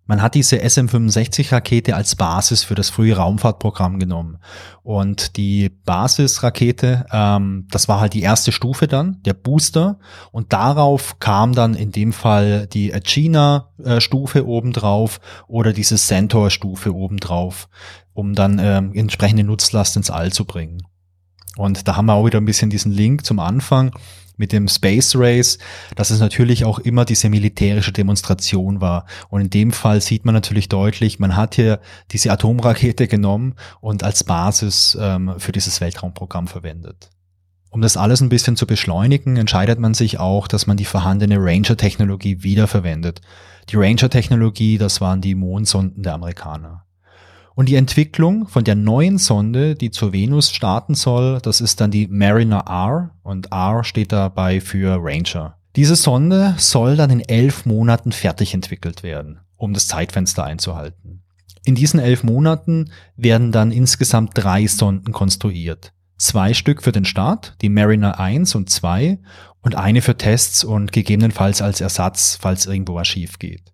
Man 0.06 0.22
hat 0.22 0.36
diese 0.36 0.58
SM-65-Rakete 0.58 1.96
als 1.96 2.16
Basis 2.16 2.64
für 2.64 2.76
das 2.76 2.90
frühe 2.90 3.16
Raumfahrtprogramm 3.16 4.00
genommen. 4.00 4.38
Und 4.84 5.38
die 5.38 5.70
Basisrakete, 5.70 7.06
ähm, 7.12 7.68
das 7.72 7.88
war 7.88 8.02
halt 8.02 8.14
die 8.14 8.22
erste 8.22 8.52
Stufe 8.52 8.88
dann, 8.88 9.22
der 9.24 9.34
Booster. 9.34 10.00
Und 10.32 10.52
darauf 10.52 11.20
kam 11.20 11.54
dann 11.54 11.74
in 11.74 11.92
dem 11.92 12.12
Fall 12.12 12.68
die 12.68 12.94
Agena-Stufe 12.94 14.46
obendrauf 14.46 15.22
oder 15.48 15.72
diese 15.72 15.96
Centaur-Stufe 15.96 16.94
obendrauf, 16.94 17.70
um 18.14 18.34
dann 18.34 18.60
ähm, 18.60 18.92
entsprechende 18.94 19.46
Nutzlast 19.46 19.96
ins 19.96 20.12
All 20.12 20.34
zu 20.34 20.44
bringen. 20.44 20.84
Und 21.56 21.88
da 21.88 21.96
haben 21.96 22.08
wir 22.08 22.14
auch 22.14 22.26
wieder 22.26 22.42
ein 22.42 22.46
bisschen 22.46 22.70
diesen 22.70 22.92
Link 22.92 23.26
zum 23.26 23.40
Anfang 23.40 23.92
mit 24.38 24.52
dem 24.52 24.68
Space 24.68 25.16
Race, 25.16 25.58
dass 25.96 26.10
es 26.10 26.20
natürlich 26.20 26.66
auch 26.66 26.80
immer 26.80 27.06
diese 27.06 27.30
militärische 27.30 27.92
Demonstration 27.92 28.82
war. 28.82 29.06
Und 29.30 29.42
in 29.42 29.50
dem 29.50 29.72
Fall 29.72 30.02
sieht 30.02 30.26
man 30.26 30.34
natürlich 30.34 30.70
deutlich, 30.70 31.20
man 31.20 31.36
hat 31.36 31.56
hier 31.56 31.80
diese 32.12 32.32
Atomrakete 32.32 33.08
genommen 33.08 33.56
und 33.82 34.04
als 34.04 34.24
Basis 34.24 34.98
ähm, 35.00 35.34
für 35.38 35.52
dieses 35.52 35.82
Weltraumprogramm 35.82 36.48
verwendet. 36.48 37.10
Um 37.70 37.82
das 37.82 37.98
alles 37.98 38.22
ein 38.22 38.30
bisschen 38.30 38.56
zu 38.56 38.68
beschleunigen, 38.68 39.36
entscheidet 39.36 39.80
man 39.80 39.96
sich 39.96 40.20
auch, 40.20 40.48
dass 40.48 40.68
man 40.68 40.78
die 40.78 40.86
vorhandene 40.86 41.38
Ranger-Technologie 41.40 42.44
wiederverwendet. 42.44 43.22
Die 43.70 43.78
Ranger-Technologie, 43.78 44.78
das 44.78 45.02
waren 45.02 45.22
die 45.22 45.34
Mondsonden 45.34 46.04
der 46.04 46.14
Amerikaner. 46.14 46.83
Und 47.56 47.70
die 47.70 47.76
Entwicklung 47.76 48.48
von 48.48 48.64
der 48.64 48.76
neuen 48.76 49.18
Sonde, 49.18 49.76
die 49.76 49.92
zur 49.92 50.12
Venus 50.12 50.52
starten 50.52 50.96
soll, 50.96 51.40
das 51.42 51.62
ist 51.62 51.82
dann 51.82 51.92
die 51.92 52.08
Mariner 52.08 52.66
R 52.68 53.12
und 53.22 53.52
R 53.52 53.84
steht 53.84 54.12
dabei 54.12 54.60
für 54.60 54.98
Ranger. 55.00 55.58
Diese 55.76 55.96
Sonde 55.96 56.56
soll 56.58 56.96
dann 56.96 57.10
in 57.10 57.20
elf 57.20 57.66
Monaten 57.66 58.12
fertig 58.12 58.54
entwickelt 58.54 59.04
werden, 59.04 59.40
um 59.58 59.74
das 59.74 59.88
Zeitfenster 59.88 60.44
einzuhalten. 60.44 61.24
In 61.66 61.76
diesen 61.76 62.00
elf 62.00 62.24
Monaten 62.24 62.92
werden 63.16 63.52
dann 63.52 63.72
insgesamt 63.72 64.32
drei 64.36 64.68
Sonden 64.68 65.14
konstruiert. 65.14 65.94
Zwei 66.18 66.54
Stück 66.54 66.84
für 66.84 66.92
den 66.92 67.06
Start, 67.06 67.56
die 67.62 67.70
Mariner 67.70 68.20
1 68.20 68.56
und 68.56 68.70
2 68.70 69.20
und 69.62 69.76
eine 69.76 70.02
für 70.02 70.18
Tests 70.18 70.64
und 70.64 70.92
gegebenenfalls 70.92 71.62
als 71.62 71.82
Ersatz, 71.82 72.38
falls 72.40 72.66
irgendwo 72.66 72.96
was 72.96 73.08
schief 73.08 73.40
geht. 73.40 73.73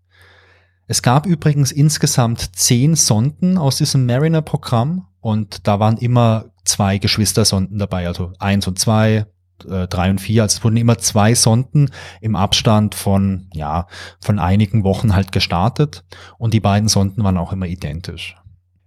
Es 0.92 1.04
gab 1.04 1.28
übrigens 1.28 1.72
insgesamt 1.72 2.56
zehn 2.56 2.96
Sonden 2.96 3.60
aus 3.60 3.78
diesem 3.78 4.08
Mariner-Programm 4.08 5.06
und 5.22 5.68
da 5.68 5.80
waren 5.80 5.98
immer 5.98 6.46
zwei 6.66 6.98
Geschwistersonden 6.98 7.78
dabei, 7.78 8.08
also 8.08 8.34
eins 8.40 8.66
und 8.68 8.80
zwei, 8.80 9.28
äh, 9.70 9.88
drei 9.88 10.10
und 10.10 10.20
vier. 10.20 10.42
Also 10.42 10.58
es 10.58 10.64
wurden 10.64 10.78
immer 10.78 10.98
zwei 10.98 11.36
Sonden 11.36 11.92
im 12.22 12.36
Abstand 12.36 12.96
von, 12.96 13.52
ja, 13.54 13.86
von 14.20 14.40
einigen 14.40 14.84
Wochen 14.84 15.14
halt 15.14 15.32
gestartet 15.32 16.04
und 16.40 16.56
die 16.56 16.60
beiden 16.60 16.90
Sonden 16.90 17.24
waren 17.24 17.38
auch 17.38 17.54
immer 17.54 17.68
identisch. 17.68 18.36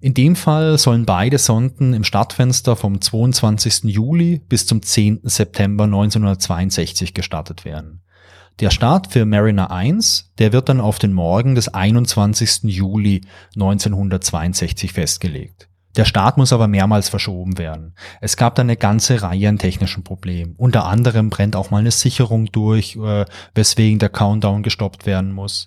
In 0.00 0.14
dem 0.14 0.34
Fall 0.34 0.78
sollen 0.78 1.06
beide 1.06 1.38
Sonden 1.38 1.94
im 1.94 2.02
Startfenster 2.02 2.74
vom 2.74 3.00
22. 3.00 3.84
Juli 3.84 4.40
bis 4.48 4.66
zum 4.66 4.82
10. 4.82 5.20
September 5.22 5.84
1962 5.84 7.14
gestartet 7.14 7.64
werden. 7.64 8.01
Der 8.62 8.70
Start 8.70 9.08
für 9.08 9.26
Mariner 9.26 9.72
1, 9.72 10.34
der 10.38 10.52
wird 10.52 10.68
dann 10.68 10.80
auf 10.80 11.00
den 11.00 11.12
Morgen 11.12 11.56
des 11.56 11.74
21. 11.74 12.62
Juli 12.62 13.22
1962 13.56 14.92
festgelegt. 14.92 15.68
Der 15.96 16.04
Start 16.04 16.38
muss 16.38 16.52
aber 16.52 16.68
mehrmals 16.68 17.08
verschoben 17.08 17.58
werden. 17.58 17.96
Es 18.20 18.36
gab 18.36 18.54
dann 18.54 18.66
eine 18.66 18.76
ganze 18.76 19.20
Reihe 19.20 19.48
an 19.48 19.58
technischen 19.58 20.04
Problemen. 20.04 20.54
Unter 20.58 20.84
anderem 20.84 21.28
brennt 21.28 21.56
auch 21.56 21.72
mal 21.72 21.78
eine 21.78 21.90
Sicherung 21.90 22.52
durch, 22.52 22.94
äh, 22.94 23.24
weswegen 23.56 23.98
der 23.98 24.10
Countdown 24.10 24.62
gestoppt 24.62 25.06
werden 25.06 25.32
muss. 25.32 25.66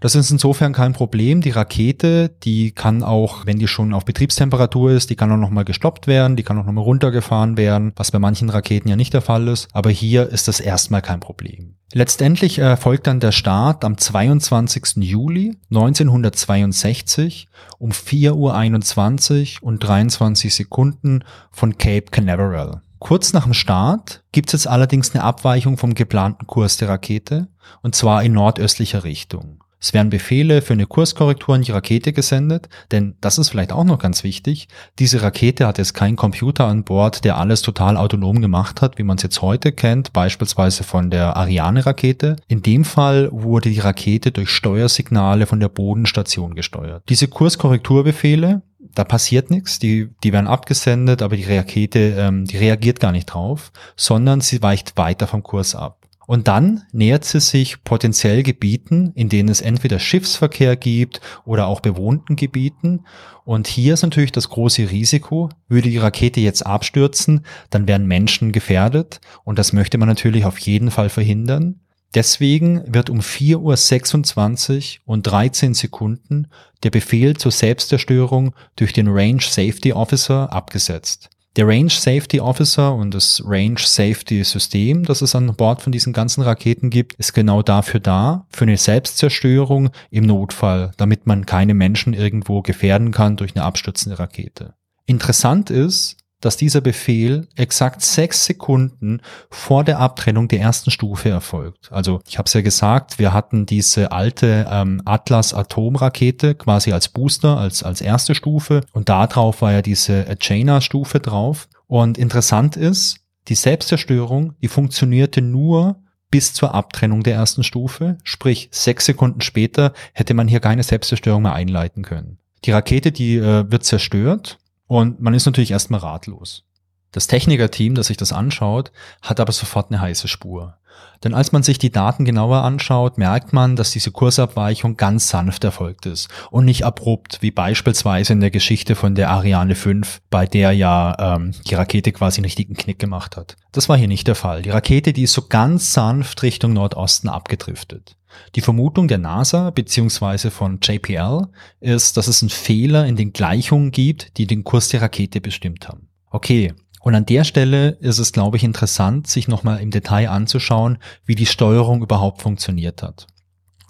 Das 0.00 0.14
ist 0.14 0.30
insofern 0.30 0.72
kein 0.72 0.94
Problem. 0.94 1.42
Die 1.42 1.50
Rakete, 1.50 2.30
die 2.42 2.70
kann 2.72 3.02
auch, 3.02 3.44
wenn 3.44 3.58
die 3.58 3.68
schon 3.68 3.92
auf 3.92 4.06
Betriebstemperatur 4.06 4.92
ist, 4.92 5.10
die 5.10 5.16
kann 5.16 5.30
auch 5.30 5.36
nochmal 5.36 5.66
gestoppt 5.66 6.06
werden, 6.06 6.36
die 6.36 6.42
kann 6.42 6.58
auch 6.58 6.64
nochmal 6.64 6.84
runtergefahren 6.84 7.58
werden, 7.58 7.92
was 7.96 8.12
bei 8.12 8.18
manchen 8.18 8.48
Raketen 8.48 8.88
ja 8.88 8.96
nicht 8.96 9.12
der 9.12 9.20
Fall 9.20 9.46
ist. 9.46 9.68
Aber 9.74 9.90
hier 9.90 10.30
ist 10.30 10.48
das 10.48 10.58
erstmal 10.58 11.02
kein 11.02 11.20
Problem. 11.20 11.74
Letztendlich 11.92 12.58
erfolgt 12.58 13.08
dann 13.08 13.18
der 13.18 13.32
Start 13.32 13.84
am 13.84 13.98
22. 13.98 14.96
Juli 14.98 15.56
1962 15.70 17.48
um 17.78 17.90
4.21 17.90 19.60
Uhr 19.60 19.66
und 19.66 19.80
23 19.80 20.54
Sekunden 20.54 21.24
von 21.50 21.78
Cape 21.78 22.06
Canaveral. 22.12 22.82
Kurz 23.00 23.32
nach 23.32 23.44
dem 23.44 23.54
Start 23.54 24.22
gibt 24.30 24.50
es 24.50 24.52
jetzt 24.52 24.66
allerdings 24.68 25.14
eine 25.14 25.24
Abweichung 25.24 25.78
vom 25.78 25.94
geplanten 25.94 26.46
Kurs 26.46 26.76
der 26.76 26.90
Rakete, 26.90 27.48
und 27.82 27.96
zwar 27.96 28.22
in 28.22 28.34
nordöstlicher 28.34 29.02
Richtung. 29.02 29.64
Es 29.80 29.94
werden 29.94 30.10
Befehle 30.10 30.60
für 30.60 30.74
eine 30.74 30.86
Kurskorrektur 30.86 31.54
an 31.54 31.62
die 31.62 31.72
Rakete 31.72 32.12
gesendet, 32.12 32.68
denn 32.92 33.14
das 33.22 33.38
ist 33.38 33.48
vielleicht 33.48 33.72
auch 33.72 33.84
noch 33.84 33.98
ganz 33.98 34.24
wichtig. 34.24 34.68
Diese 34.98 35.22
Rakete 35.22 35.66
hat 35.66 35.78
jetzt 35.78 35.94
keinen 35.94 36.16
Computer 36.16 36.66
an 36.66 36.84
Bord, 36.84 37.24
der 37.24 37.38
alles 37.38 37.62
total 37.62 37.96
autonom 37.96 38.42
gemacht 38.42 38.82
hat, 38.82 38.98
wie 38.98 39.02
man 39.02 39.16
es 39.16 39.22
jetzt 39.22 39.40
heute 39.40 39.72
kennt, 39.72 40.12
beispielsweise 40.12 40.84
von 40.84 41.10
der 41.10 41.34
Ariane-Rakete. 41.36 42.36
In 42.46 42.60
dem 42.60 42.84
Fall 42.84 43.30
wurde 43.32 43.70
die 43.70 43.80
Rakete 43.80 44.32
durch 44.32 44.50
Steuersignale 44.50 45.46
von 45.46 45.60
der 45.60 45.70
Bodenstation 45.70 46.54
gesteuert. 46.54 47.02
Diese 47.08 47.28
Kurskorrekturbefehle, 47.28 48.60
da 48.94 49.04
passiert 49.04 49.50
nichts, 49.50 49.78
die, 49.78 50.10
die 50.22 50.32
werden 50.32 50.46
abgesendet, 50.46 51.22
aber 51.22 51.36
die 51.36 51.44
Rakete, 51.44 52.16
ähm, 52.18 52.44
die 52.44 52.58
reagiert 52.58 53.00
gar 53.00 53.12
nicht 53.12 53.26
drauf, 53.26 53.72
sondern 53.96 54.42
sie 54.42 54.62
weicht 54.62 54.98
weiter 54.98 55.26
vom 55.26 55.42
Kurs 55.42 55.74
ab. 55.74 55.99
Und 56.30 56.46
dann 56.46 56.84
nähert 56.92 57.24
sie 57.24 57.40
sich 57.40 57.82
potenziell 57.82 58.44
Gebieten, 58.44 59.10
in 59.16 59.28
denen 59.28 59.48
es 59.48 59.60
entweder 59.60 59.98
Schiffsverkehr 59.98 60.76
gibt 60.76 61.20
oder 61.44 61.66
auch 61.66 61.80
bewohnten 61.80 62.36
Gebieten. 62.36 63.04
Und 63.44 63.66
hier 63.66 63.94
ist 63.94 64.02
natürlich 64.02 64.30
das 64.30 64.48
große 64.48 64.92
Risiko, 64.92 65.48
würde 65.66 65.90
die 65.90 65.98
Rakete 65.98 66.38
jetzt 66.38 66.64
abstürzen, 66.64 67.44
dann 67.70 67.88
werden 67.88 68.06
Menschen 68.06 68.52
gefährdet. 68.52 69.20
Und 69.42 69.58
das 69.58 69.72
möchte 69.72 69.98
man 69.98 70.06
natürlich 70.06 70.44
auf 70.44 70.56
jeden 70.58 70.92
Fall 70.92 71.08
verhindern. 71.08 71.80
Deswegen 72.14 72.84
wird 72.86 73.10
um 73.10 73.18
4.26 73.18 74.98
Uhr 74.98 75.12
und 75.12 75.24
13 75.24 75.74
Sekunden 75.74 76.46
der 76.84 76.90
Befehl 76.90 77.38
zur 77.38 77.50
Selbstzerstörung 77.50 78.54
durch 78.76 78.92
den 78.92 79.08
Range 79.08 79.42
Safety 79.42 79.94
Officer 79.94 80.52
abgesetzt. 80.52 81.28
Der 81.56 81.66
Range 81.66 81.90
Safety 81.90 82.38
Officer 82.38 82.94
und 82.94 83.12
das 83.12 83.42
Range 83.44 83.78
Safety 83.78 84.44
System, 84.44 85.04
das 85.04 85.20
es 85.20 85.34
an 85.34 85.52
Bord 85.56 85.82
von 85.82 85.90
diesen 85.90 86.12
ganzen 86.12 86.42
Raketen 86.42 86.90
gibt, 86.90 87.14
ist 87.14 87.32
genau 87.32 87.62
dafür 87.62 87.98
da, 87.98 88.46
für 88.50 88.66
eine 88.66 88.76
Selbstzerstörung 88.76 89.90
im 90.10 90.26
Notfall, 90.26 90.92
damit 90.96 91.26
man 91.26 91.46
keine 91.46 91.74
Menschen 91.74 92.14
irgendwo 92.14 92.62
gefährden 92.62 93.10
kann 93.10 93.36
durch 93.36 93.56
eine 93.56 93.64
abstürzende 93.64 94.20
Rakete. 94.20 94.74
Interessant 95.06 95.70
ist, 95.70 96.18
dass 96.40 96.56
dieser 96.56 96.80
Befehl 96.80 97.46
exakt 97.54 98.02
sechs 98.02 98.44
Sekunden 98.44 99.20
vor 99.50 99.84
der 99.84 99.98
Abtrennung 99.98 100.48
der 100.48 100.60
ersten 100.60 100.90
Stufe 100.90 101.28
erfolgt. 101.28 101.92
Also 101.92 102.20
ich 102.26 102.38
habe 102.38 102.46
es 102.46 102.54
ja 102.54 102.62
gesagt, 102.62 103.18
wir 103.18 103.32
hatten 103.32 103.66
diese 103.66 104.12
alte 104.12 104.66
ähm, 104.70 105.02
Atlas 105.04 105.54
Atomrakete 105.54 106.54
quasi 106.54 106.92
als 106.92 107.08
Booster, 107.08 107.58
als, 107.58 107.82
als 107.82 108.00
erste 108.00 108.34
Stufe 108.34 108.82
und 108.92 109.08
darauf 109.08 109.62
war 109.62 109.72
ja 109.72 109.82
diese 109.82 110.26
Jaina-Stufe 110.40 111.20
drauf. 111.20 111.68
Und 111.86 112.18
interessant 112.18 112.76
ist, 112.76 113.18
die 113.48 113.54
Selbstzerstörung, 113.54 114.54
die 114.62 114.68
funktionierte 114.68 115.42
nur 115.42 115.96
bis 116.30 116.54
zur 116.54 116.74
Abtrennung 116.74 117.22
der 117.22 117.34
ersten 117.34 117.64
Stufe, 117.64 118.18
sprich 118.22 118.68
sechs 118.70 119.06
Sekunden 119.06 119.40
später 119.40 119.92
hätte 120.12 120.34
man 120.34 120.46
hier 120.46 120.60
keine 120.60 120.84
Selbstzerstörung 120.84 121.42
mehr 121.42 121.54
einleiten 121.54 122.02
können. 122.02 122.38
Die 122.64 122.70
Rakete, 122.70 123.10
die 123.10 123.36
äh, 123.36 123.70
wird 123.70 123.84
zerstört 123.84 124.58
und 124.90 125.20
man 125.20 125.34
ist 125.34 125.46
natürlich 125.46 125.70
erstmal 125.70 126.00
ratlos. 126.00 126.64
Das 127.12 127.28
Technikerteam, 127.28 127.94
das 127.94 128.08
sich 128.08 128.16
das 128.16 128.32
anschaut, 128.32 128.90
hat 129.22 129.38
aber 129.38 129.52
sofort 129.52 129.92
eine 129.92 130.00
heiße 130.00 130.26
Spur. 130.26 130.78
Denn 131.22 131.34
als 131.34 131.52
man 131.52 131.62
sich 131.62 131.78
die 131.78 131.90
Daten 131.90 132.24
genauer 132.24 132.62
anschaut, 132.62 133.18
merkt 133.18 133.52
man, 133.52 133.76
dass 133.76 133.90
diese 133.90 134.10
Kursabweichung 134.10 134.96
ganz 134.96 135.28
sanft 135.28 135.64
erfolgt 135.64 136.06
ist 136.06 136.28
und 136.50 136.64
nicht 136.64 136.84
abrupt, 136.84 137.38
wie 137.42 137.50
beispielsweise 137.50 138.32
in 138.32 138.40
der 138.40 138.50
Geschichte 138.50 138.94
von 138.94 139.14
der 139.14 139.30
Ariane 139.30 139.74
5, 139.74 140.22
bei 140.30 140.46
der 140.46 140.72
ja 140.72 141.36
ähm, 141.36 141.52
die 141.68 141.74
Rakete 141.74 142.12
quasi 142.12 142.38
einen 142.38 142.46
richtigen 142.46 142.74
Knick 142.74 142.98
gemacht 142.98 143.36
hat. 143.36 143.56
Das 143.72 143.88
war 143.88 143.98
hier 143.98 144.08
nicht 144.08 144.26
der 144.28 144.34
Fall. 144.34 144.62
Die 144.62 144.70
Rakete, 144.70 145.12
die 145.12 145.24
ist 145.24 145.34
so 145.34 145.42
ganz 145.46 145.92
sanft 145.92 146.42
Richtung 146.42 146.72
Nordosten 146.72 147.28
abgedriftet. 147.28 148.16
Die 148.54 148.60
Vermutung 148.60 149.08
der 149.08 149.18
NASA 149.18 149.70
bzw. 149.70 150.50
von 150.50 150.78
JPL 150.80 151.48
ist, 151.80 152.16
dass 152.16 152.28
es 152.28 152.42
einen 152.42 152.50
Fehler 152.50 153.06
in 153.06 153.16
den 153.16 153.32
Gleichungen 153.32 153.90
gibt, 153.90 154.36
die 154.38 154.46
den 154.46 154.64
Kurs 154.64 154.88
der 154.88 155.02
Rakete 155.02 155.40
bestimmt 155.40 155.88
haben. 155.88 156.08
Okay, 156.30 156.72
und 157.00 157.14
an 157.14 157.26
der 157.26 157.44
Stelle 157.44 157.90
ist 158.00 158.18
es, 158.18 158.32
glaube 158.32 158.58
ich, 158.58 158.64
interessant, 158.64 159.26
sich 159.26 159.48
nochmal 159.48 159.80
im 159.80 159.90
Detail 159.90 160.28
anzuschauen, 160.28 160.98
wie 161.24 161.34
die 161.34 161.46
Steuerung 161.46 162.02
überhaupt 162.02 162.42
funktioniert 162.42 163.02
hat. 163.02 163.26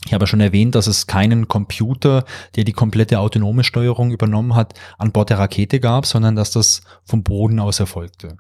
Ich 0.07 0.14
habe 0.14 0.26
schon 0.26 0.40
erwähnt, 0.40 0.75
dass 0.75 0.87
es 0.87 1.07
keinen 1.07 1.49
Computer, 1.49 2.25
der 2.57 2.64
die 2.64 2.73
komplette 2.73 3.19
autonome 3.19 3.64
Steuerung 3.64 4.12
übernommen 4.12 4.55
hat, 4.55 4.75
an 4.97 5.12
Bord 5.12 5.29
der 5.29 5.38
Rakete 5.38 5.81
gab, 5.81 6.07
sondern 6.07 6.37
dass 6.37 6.52
das 6.52 6.83
vom 7.05 7.23
Boden 7.23 7.61
aus 7.61 7.81
erfolgte. 7.81 8.37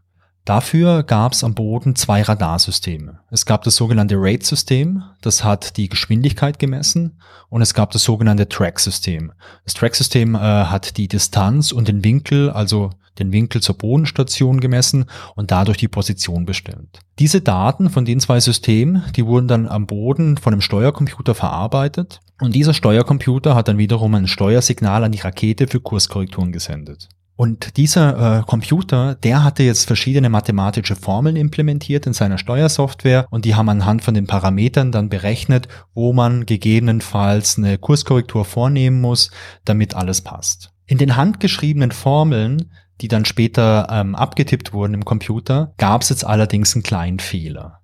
Dafür 0.46 1.02
gab 1.02 1.32
es 1.32 1.44
am 1.44 1.54
Boden 1.54 1.94
zwei 1.96 2.22
Radarsysteme. 2.22 3.20
Es 3.30 3.44
gab 3.44 3.62
das 3.62 3.76
sogenannte 3.76 4.14
Rate-System, 4.16 5.02
das 5.20 5.44
hat 5.44 5.76
die 5.76 5.88
Geschwindigkeit 5.88 6.58
gemessen, 6.58 7.20
und 7.50 7.60
es 7.60 7.74
gab 7.74 7.90
das 7.90 8.04
sogenannte 8.04 8.48
Track-System. 8.48 9.32
Das 9.64 9.74
Track-System 9.74 10.34
äh, 10.34 10.38
hat 10.38 10.96
die 10.96 11.08
Distanz 11.08 11.72
und 11.72 11.88
den 11.88 12.02
Winkel, 12.04 12.48
also 12.48 12.90
den 13.20 13.32
Winkel 13.32 13.62
zur 13.62 13.78
Bodenstation 13.78 14.60
gemessen 14.60 15.06
und 15.36 15.50
dadurch 15.50 15.78
die 15.78 15.88
Position 15.88 16.46
bestimmt. 16.46 17.00
Diese 17.18 17.40
Daten 17.40 17.90
von 17.90 18.04
den 18.04 18.20
zwei 18.20 18.40
Systemen, 18.40 19.04
die 19.14 19.26
wurden 19.26 19.48
dann 19.48 19.68
am 19.68 19.86
Boden 19.86 20.36
von 20.36 20.52
einem 20.52 20.62
Steuercomputer 20.62 21.34
verarbeitet 21.34 22.20
und 22.40 22.54
dieser 22.54 22.74
Steuercomputer 22.74 23.54
hat 23.54 23.68
dann 23.68 23.78
wiederum 23.78 24.14
ein 24.14 24.26
Steuersignal 24.26 25.04
an 25.04 25.12
die 25.12 25.20
Rakete 25.20 25.66
für 25.68 25.80
Kurskorrekturen 25.80 26.52
gesendet. 26.52 27.08
Und 27.40 27.78
dieser 27.78 28.40
äh, 28.40 28.42
Computer, 28.42 29.14
der 29.14 29.42
hatte 29.42 29.62
jetzt 29.62 29.86
verschiedene 29.86 30.28
mathematische 30.28 30.94
Formeln 30.94 31.36
implementiert 31.36 32.06
in 32.06 32.12
seiner 32.12 32.36
Steuersoftware 32.36 33.26
und 33.30 33.46
die 33.46 33.54
haben 33.54 33.70
anhand 33.70 34.04
von 34.04 34.12
den 34.12 34.26
Parametern 34.26 34.92
dann 34.92 35.08
berechnet, 35.08 35.66
wo 35.94 36.12
man 36.12 36.44
gegebenenfalls 36.44 37.56
eine 37.56 37.78
Kurskorrektur 37.78 38.44
vornehmen 38.44 39.00
muss, 39.00 39.30
damit 39.64 39.94
alles 39.94 40.20
passt. 40.20 40.72
In 40.84 40.98
den 40.98 41.16
handgeschriebenen 41.16 41.92
Formeln, 41.92 42.72
die 43.00 43.08
dann 43.08 43.24
später 43.24 43.88
ähm, 43.90 44.14
abgetippt 44.14 44.72
wurden 44.72 44.94
im 44.94 45.04
Computer, 45.04 45.72
gab 45.78 46.02
es 46.02 46.10
jetzt 46.10 46.24
allerdings 46.24 46.74
einen 46.74 46.82
kleinen 46.82 47.18
Fehler. 47.18 47.80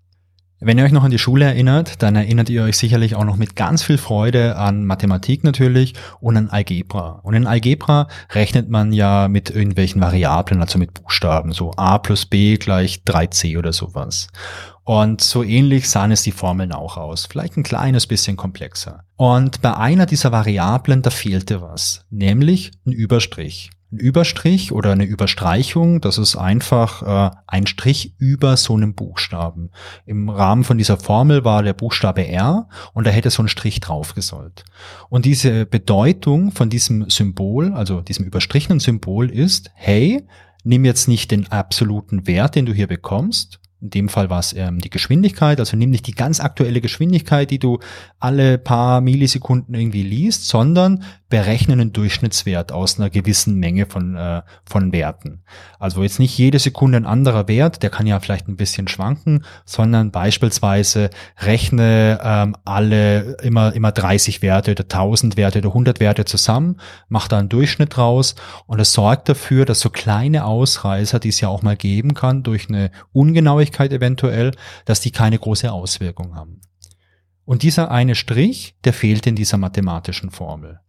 Wenn 0.58 0.78
ihr 0.78 0.84
euch 0.84 0.92
noch 0.92 1.04
an 1.04 1.10
die 1.10 1.18
Schule 1.18 1.44
erinnert, 1.44 2.02
dann 2.02 2.16
erinnert 2.16 2.48
ihr 2.48 2.62
euch 2.62 2.78
sicherlich 2.78 3.14
auch 3.14 3.24
noch 3.24 3.36
mit 3.36 3.56
ganz 3.56 3.82
viel 3.82 3.98
Freude 3.98 4.56
an 4.56 4.86
Mathematik 4.86 5.44
natürlich 5.44 5.92
und 6.18 6.38
an 6.38 6.48
Algebra. 6.48 7.20
Und 7.22 7.34
in 7.34 7.46
Algebra 7.46 8.08
rechnet 8.30 8.70
man 8.70 8.94
ja 8.94 9.28
mit 9.28 9.50
irgendwelchen 9.50 10.00
Variablen, 10.00 10.62
also 10.62 10.78
mit 10.78 10.94
Buchstaben, 10.94 11.52
so 11.52 11.72
a 11.76 11.98
plus 11.98 12.24
b 12.24 12.56
gleich 12.56 13.02
3c 13.06 13.58
oder 13.58 13.74
sowas. 13.74 14.28
Und 14.82 15.20
so 15.20 15.42
ähnlich 15.42 15.90
sahen 15.90 16.12
es 16.12 16.22
die 16.22 16.32
Formeln 16.32 16.72
auch 16.72 16.96
aus, 16.96 17.26
vielleicht 17.26 17.58
ein 17.58 17.62
kleines 17.62 18.06
bisschen 18.06 18.38
komplexer. 18.38 19.04
Und 19.16 19.60
bei 19.60 19.76
einer 19.76 20.06
dieser 20.06 20.32
Variablen, 20.32 21.02
da 21.02 21.10
fehlte 21.10 21.60
was, 21.60 22.06
nämlich 22.08 22.70
ein 22.86 22.92
Überstrich. 22.92 23.70
Ein 23.92 23.98
Überstrich 23.98 24.72
oder 24.72 24.92
eine 24.92 25.04
Überstreichung, 25.04 26.00
das 26.00 26.18
ist 26.18 26.34
einfach 26.34 27.02
äh, 27.02 27.36
ein 27.46 27.66
Strich 27.66 28.14
über 28.18 28.56
so 28.56 28.74
einem 28.74 28.94
Buchstaben. 28.94 29.70
Im 30.06 30.28
Rahmen 30.28 30.64
von 30.64 30.76
dieser 30.76 30.96
Formel 30.96 31.44
war 31.44 31.62
der 31.62 31.72
Buchstabe 31.72 32.26
R 32.26 32.68
und 32.94 33.06
da 33.06 33.10
hätte 33.12 33.30
so 33.30 33.44
ein 33.44 33.48
Strich 33.48 33.78
drauf 33.78 34.14
gesollt. 34.14 34.64
Und 35.08 35.24
diese 35.24 35.66
Bedeutung 35.66 36.50
von 36.50 36.68
diesem 36.68 37.08
Symbol, 37.10 37.72
also 37.74 38.00
diesem 38.00 38.24
überstrichenen 38.24 38.80
Symbol 38.80 39.30
ist, 39.30 39.70
hey, 39.74 40.26
nimm 40.64 40.84
jetzt 40.84 41.06
nicht 41.06 41.30
den 41.30 41.50
absoluten 41.52 42.26
Wert, 42.26 42.56
den 42.56 42.66
du 42.66 42.72
hier 42.72 42.88
bekommst, 42.88 43.60
in 43.80 43.90
dem 43.90 44.08
Fall 44.08 44.30
war 44.30 44.40
es 44.40 44.54
ähm, 44.54 44.78
die 44.78 44.90
Geschwindigkeit, 44.90 45.60
also 45.60 45.76
nimm 45.76 45.90
nicht 45.90 46.06
die 46.06 46.14
ganz 46.14 46.40
aktuelle 46.40 46.80
Geschwindigkeit, 46.80 47.50
die 47.50 47.58
du 47.58 47.78
alle 48.18 48.58
paar 48.58 49.00
Millisekunden 49.00 49.74
irgendwie 49.74 50.02
liest, 50.02 50.48
sondern 50.48 51.04
berechne 51.28 51.72
einen 51.72 51.92
Durchschnittswert 51.92 52.70
aus 52.70 52.98
einer 52.98 53.10
gewissen 53.10 53.56
Menge 53.56 53.86
von, 53.86 54.14
äh, 54.14 54.42
von 54.64 54.92
Werten. 54.92 55.42
Also 55.78 56.02
jetzt 56.02 56.20
nicht 56.20 56.38
jede 56.38 56.58
Sekunde 56.58 56.98
ein 56.98 57.06
anderer 57.06 57.48
Wert, 57.48 57.82
der 57.82 57.90
kann 57.90 58.06
ja 58.06 58.20
vielleicht 58.20 58.48
ein 58.48 58.56
bisschen 58.56 58.86
schwanken, 58.86 59.44
sondern 59.64 60.12
beispielsweise 60.12 61.10
rechne 61.38 62.20
ähm, 62.22 62.56
alle 62.64 63.36
immer, 63.42 63.72
immer 63.72 63.90
30 63.90 64.40
Werte 64.42 64.72
oder 64.72 64.84
1000 64.84 65.36
Werte 65.36 65.58
oder 65.58 65.68
100 65.68 65.98
Werte 65.98 66.24
zusammen, 66.24 66.80
mach 67.08 67.26
da 67.26 67.38
einen 67.38 67.48
Durchschnitt 67.48 67.98
raus 67.98 68.36
und 68.66 68.80
es 68.80 68.92
sorgt 68.92 69.28
dafür, 69.28 69.64
dass 69.64 69.80
so 69.80 69.90
kleine 69.90 70.44
Ausreißer, 70.44 71.18
die 71.18 71.30
es 71.30 71.40
ja 71.40 71.48
auch 71.48 71.62
mal 71.62 71.76
geben 71.76 72.14
kann, 72.14 72.44
durch 72.44 72.68
eine 72.68 72.92
Ungenauigkeit 73.12 73.92
eventuell, 73.92 74.52
dass 74.84 75.00
die 75.00 75.10
keine 75.10 75.38
große 75.38 75.72
Auswirkung 75.72 76.36
haben. 76.36 76.60
Und 77.44 77.62
dieser 77.62 77.90
eine 77.90 78.14
Strich, 78.14 78.76
der 78.84 78.92
fehlt 78.92 79.26
in 79.26 79.36
dieser 79.36 79.56
mathematischen 79.56 80.30
Formel. 80.30 80.80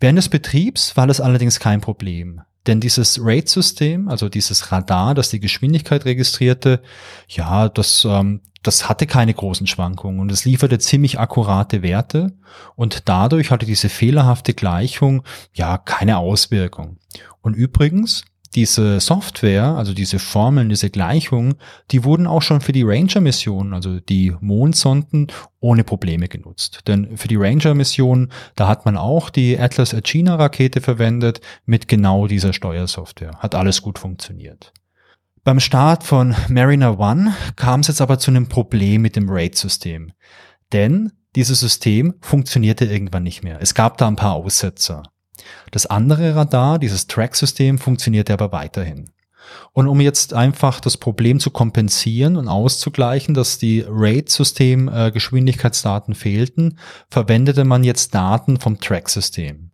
Während 0.00 0.18
des 0.18 0.28
Betriebs 0.28 0.96
war 0.96 1.06
das 1.06 1.20
allerdings 1.20 1.58
kein 1.58 1.80
Problem. 1.80 2.42
Denn 2.66 2.80
dieses 2.80 3.18
Rate-System, 3.22 4.08
also 4.08 4.28
dieses 4.28 4.70
Radar, 4.70 5.14
das 5.14 5.30
die 5.30 5.40
Geschwindigkeit 5.40 6.04
registrierte, 6.04 6.82
ja, 7.28 7.68
das, 7.68 8.06
ähm, 8.08 8.42
das 8.62 8.88
hatte 8.88 9.06
keine 9.06 9.32
großen 9.32 9.66
Schwankungen 9.66 10.20
und 10.20 10.30
es 10.30 10.44
lieferte 10.44 10.78
ziemlich 10.78 11.18
akkurate 11.18 11.82
Werte 11.82 12.34
und 12.76 13.08
dadurch 13.08 13.50
hatte 13.50 13.64
diese 13.64 13.88
fehlerhafte 13.88 14.52
Gleichung 14.52 15.22
ja 15.54 15.78
keine 15.78 16.18
Auswirkung. 16.18 16.98
Und 17.40 17.54
übrigens, 17.54 18.24
diese 18.54 19.00
Software, 19.00 19.64
also 19.64 19.94
diese 19.94 20.18
Formeln, 20.18 20.68
diese 20.68 20.90
Gleichungen, 20.90 21.54
die 21.90 22.04
wurden 22.04 22.26
auch 22.26 22.42
schon 22.42 22.60
für 22.60 22.72
die 22.72 22.82
Ranger-Missionen, 22.82 23.74
also 23.74 24.00
die 24.00 24.34
Mondsonden, 24.40 25.28
ohne 25.60 25.84
Probleme 25.84 26.28
genutzt. 26.28 26.80
Denn 26.86 27.16
für 27.16 27.28
die 27.28 27.36
Ranger-Missionen, 27.36 28.32
da 28.56 28.68
hat 28.68 28.84
man 28.84 28.96
auch 28.96 29.30
die 29.30 29.58
Atlas 29.58 29.94
Agena-Rakete 29.94 30.80
verwendet 30.80 31.40
mit 31.66 31.88
genau 31.88 32.26
dieser 32.26 32.52
Steuersoftware. 32.52 33.38
Hat 33.38 33.54
alles 33.54 33.82
gut 33.82 33.98
funktioniert. 33.98 34.72
Beim 35.44 35.60
Start 35.60 36.04
von 36.04 36.34
Mariner 36.48 36.98
One 36.98 37.34
kam 37.56 37.80
es 37.80 37.88
jetzt 37.88 38.00
aber 38.00 38.18
zu 38.18 38.30
einem 38.30 38.48
Problem 38.48 39.02
mit 39.02 39.16
dem 39.16 39.28
RAID-System. 39.28 40.12
Denn 40.72 41.12
dieses 41.36 41.60
System 41.60 42.14
funktionierte 42.20 42.84
irgendwann 42.84 43.22
nicht 43.22 43.42
mehr. 43.42 43.58
Es 43.60 43.74
gab 43.74 43.96
da 43.98 44.08
ein 44.08 44.16
paar 44.16 44.34
Aussetzer. 44.34 45.04
Das 45.70 45.86
andere 45.86 46.34
Radar, 46.34 46.78
dieses 46.78 47.06
Track-System, 47.06 47.78
funktionierte 47.78 48.32
aber 48.32 48.52
weiterhin. 48.52 49.10
Und 49.72 49.88
um 49.88 50.00
jetzt 50.00 50.34
einfach 50.34 50.80
das 50.80 50.96
Problem 50.96 51.40
zu 51.40 51.50
kompensieren 51.50 52.36
und 52.36 52.48
auszugleichen, 52.48 53.34
dass 53.34 53.58
die 53.58 53.84
RAID-System 53.86 54.88
äh, 54.88 55.10
Geschwindigkeitsdaten 55.10 56.14
fehlten, 56.14 56.78
verwendete 57.08 57.64
man 57.64 57.84
jetzt 57.84 58.14
Daten 58.14 58.58
vom 58.58 58.80
Track-System. 58.80 59.70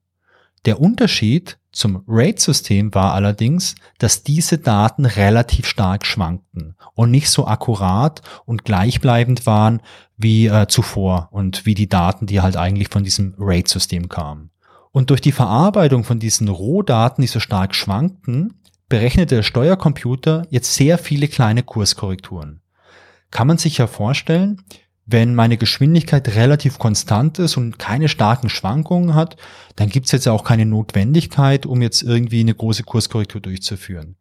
Der 0.64 0.80
Unterschied 0.80 1.58
zum 1.72 2.04
RAID-System 2.06 2.94
war 2.94 3.12
allerdings, 3.12 3.74
dass 3.98 4.22
diese 4.22 4.58
Daten 4.58 5.04
relativ 5.04 5.66
stark 5.66 6.06
schwankten 6.06 6.76
und 6.94 7.10
nicht 7.10 7.28
so 7.28 7.46
akkurat 7.46 8.22
und 8.46 8.64
gleichbleibend 8.64 9.44
waren 9.44 9.82
wie 10.16 10.46
äh, 10.46 10.66
zuvor 10.68 11.28
und 11.32 11.66
wie 11.66 11.74
die 11.74 11.88
Daten, 11.88 12.26
die 12.26 12.40
halt 12.40 12.56
eigentlich 12.56 12.88
von 12.88 13.04
diesem 13.04 13.34
RAID-System 13.38 14.08
kamen. 14.08 14.50
Und 14.94 15.10
durch 15.10 15.20
die 15.20 15.32
Verarbeitung 15.32 16.04
von 16.04 16.20
diesen 16.20 16.46
Rohdaten, 16.46 17.20
die 17.20 17.26
so 17.26 17.40
stark 17.40 17.74
schwankten, 17.74 18.60
berechnete 18.88 19.34
der 19.34 19.42
Steuercomputer 19.42 20.46
jetzt 20.50 20.72
sehr 20.72 20.98
viele 20.98 21.26
kleine 21.26 21.64
Kurskorrekturen. 21.64 22.60
Kann 23.32 23.48
man 23.48 23.58
sich 23.58 23.78
ja 23.78 23.88
vorstellen, 23.88 24.62
wenn 25.04 25.34
meine 25.34 25.56
Geschwindigkeit 25.56 26.36
relativ 26.36 26.78
konstant 26.78 27.40
ist 27.40 27.56
und 27.56 27.80
keine 27.80 28.08
starken 28.08 28.48
Schwankungen 28.48 29.16
hat, 29.16 29.36
dann 29.74 29.88
gibt 29.88 30.06
es 30.06 30.12
jetzt 30.12 30.28
auch 30.28 30.44
keine 30.44 30.64
Notwendigkeit, 30.64 31.66
um 31.66 31.82
jetzt 31.82 32.04
irgendwie 32.04 32.38
eine 32.38 32.54
große 32.54 32.84
Kurskorrektur 32.84 33.40
durchzuführen. 33.40 34.14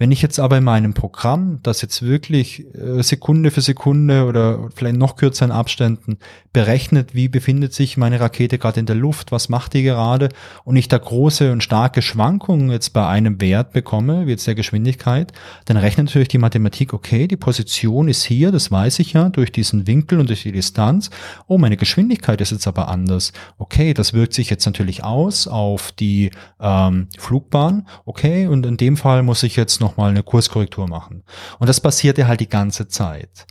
Wenn 0.00 0.12
ich 0.12 0.22
jetzt 0.22 0.40
aber 0.40 0.56
in 0.56 0.64
meinem 0.64 0.94
Programm, 0.94 1.58
das 1.62 1.82
jetzt 1.82 2.00
wirklich 2.00 2.64
äh, 2.74 3.02
Sekunde 3.02 3.50
für 3.50 3.60
Sekunde 3.60 4.24
oder 4.24 4.70
vielleicht 4.74 4.96
noch 4.96 5.16
kürzeren 5.16 5.52
Abständen 5.52 6.16
berechnet, 6.54 7.14
wie 7.14 7.28
befindet 7.28 7.74
sich 7.74 7.98
meine 7.98 8.18
Rakete 8.18 8.56
gerade 8.56 8.80
in 8.80 8.86
der 8.86 8.96
Luft, 8.96 9.30
was 9.30 9.50
macht 9.50 9.74
die 9.74 9.82
gerade 9.82 10.30
und 10.64 10.76
ich 10.76 10.88
da 10.88 10.96
große 10.96 11.52
und 11.52 11.62
starke 11.62 12.00
Schwankungen 12.00 12.70
jetzt 12.70 12.94
bei 12.94 13.06
einem 13.06 13.42
Wert 13.42 13.72
bekomme, 13.72 14.26
wie 14.26 14.30
jetzt 14.30 14.46
der 14.46 14.54
Geschwindigkeit, 14.54 15.34
dann 15.66 15.76
rechnet 15.76 16.06
natürlich 16.06 16.28
die 16.28 16.38
Mathematik, 16.38 16.94
okay, 16.94 17.28
die 17.28 17.36
Position 17.36 18.08
ist 18.08 18.24
hier, 18.24 18.52
das 18.52 18.70
weiß 18.70 19.00
ich 19.00 19.12
ja, 19.12 19.28
durch 19.28 19.52
diesen 19.52 19.86
Winkel 19.86 20.18
und 20.18 20.30
durch 20.30 20.44
die 20.44 20.52
Distanz. 20.52 21.10
Oh, 21.46 21.58
meine 21.58 21.76
Geschwindigkeit 21.76 22.40
ist 22.40 22.52
jetzt 22.52 22.66
aber 22.66 22.88
anders. 22.88 23.34
Okay, 23.58 23.92
das 23.92 24.14
wirkt 24.14 24.32
sich 24.32 24.48
jetzt 24.48 24.64
natürlich 24.64 25.04
aus 25.04 25.46
auf 25.46 25.92
die 25.92 26.30
ähm, 26.58 27.08
Flugbahn. 27.18 27.86
Okay, 28.06 28.46
und 28.46 28.64
in 28.64 28.78
dem 28.78 28.96
Fall 28.96 29.22
muss 29.22 29.42
ich 29.42 29.56
jetzt 29.56 29.78
noch 29.78 29.89
nochmal 29.90 30.10
eine 30.10 30.22
Kurskorrektur 30.22 30.88
machen. 30.88 31.24
Und 31.58 31.68
das 31.68 31.80
passierte 31.80 32.26
halt 32.26 32.40
die 32.40 32.48
ganze 32.48 32.88
Zeit. 32.88 33.46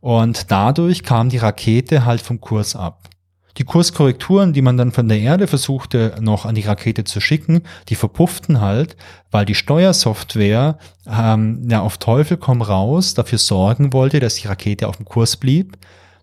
Und 0.00 0.50
dadurch 0.50 1.02
kam 1.02 1.28
die 1.28 1.38
Rakete 1.38 2.04
halt 2.04 2.20
vom 2.20 2.40
Kurs 2.40 2.76
ab. 2.76 3.08
Die 3.56 3.64
Kurskorrekturen, 3.64 4.52
die 4.52 4.62
man 4.62 4.76
dann 4.76 4.92
von 4.92 5.08
der 5.08 5.18
Erde 5.18 5.46
versuchte 5.46 6.14
noch 6.20 6.46
an 6.46 6.54
die 6.54 6.62
Rakete 6.62 7.04
zu 7.04 7.20
schicken, 7.20 7.62
die 7.88 7.96
verpufften 7.96 8.60
halt, 8.60 8.96
weil 9.30 9.44
die 9.44 9.56
Steuersoftware 9.56 10.78
ähm, 11.06 11.68
ja 11.68 11.80
auf 11.80 11.98
Teufel 11.98 12.36
komm 12.36 12.62
raus 12.62 13.14
dafür 13.14 13.38
sorgen 13.38 13.92
wollte, 13.92 14.20
dass 14.20 14.36
die 14.36 14.46
Rakete 14.46 14.86
auf 14.88 14.96
dem 14.96 15.04
Kurs 15.04 15.36
blieb 15.36 15.76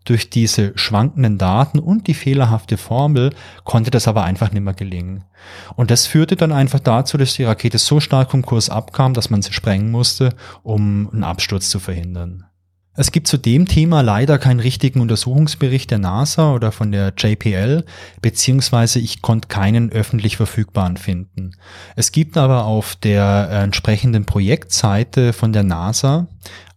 durch 0.09 0.29
diese 0.29 0.71
schwankenden 0.75 1.37
Daten 1.37 1.79
und 1.79 2.07
die 2.07 2.13
fehlerhafte 2.13 2.77
Formel 2.77 3.33
konnte 3.63 3.91
das 3.91 4.07
aber 4.07 4.23
einfach 4.23 4.51
nicht 4.51 4.63
mehr 4.63 4.73
gelingen. 4.73 5.23
Und 5.75 5.91
das 5.91 6.05
führte 6.05 6.35
dann 6.35 6.51
einfach 6.51 6.79
dazu, 6.79 7.17
dass 7.17 7.33
die 7.33 7.43
Rakete 7.43 7.77
so 7.77 7.99
stark 7.99 8.31
vom 8.31 8.43
Kurs 8.43 8.69
abkam, 8.69 9.13
dass 9.13 9.29
man 9.29 9.41
sie 9.41 9.53
sprengen 9.53 9.91
musste, 9.91 10.33
um 10.63 11.09
einen 11.11 11.23
Absturz 11.23 11.69
zu 11.69 11.79
verhindern. 11.79 12.45
Es 12.99 13.11
gibt 13.11 13.27
zu 13.27 13.37
dem 13.37 13.67
Thema 13.67 14.01
leider 14.01 14.39
keinen 14.39 14.59
richtigen 14.59 15.01
Untersuchungsbericht 15.01 15.91
der 15.91 15.99
NASA 15.99 16.51
oder 16.55 16.71
von 16.71 16.91
der 16.91 17.13
JPL, 17.15 17.85
beziehungsweise 18.23 18.99
ich 18.99 19.21
konnte 19.21 19.49
keinen 19.49 19.91
öffentlich 19.91 20.35
verfügbaren 20.35 20.97
finden. 20.97 21.51
Es 21.95 22.11
gibt 22.11 22.37
aber 22.37 22.65
auf 22.65 22.95
der 22.95 23.49
äh, 23.51 23.63
entsprechenden 23.63 24.25
Projektseite 24.25 25.31
von 25.31 25.53
der 25.53 25.61
NASA 25.61 26.27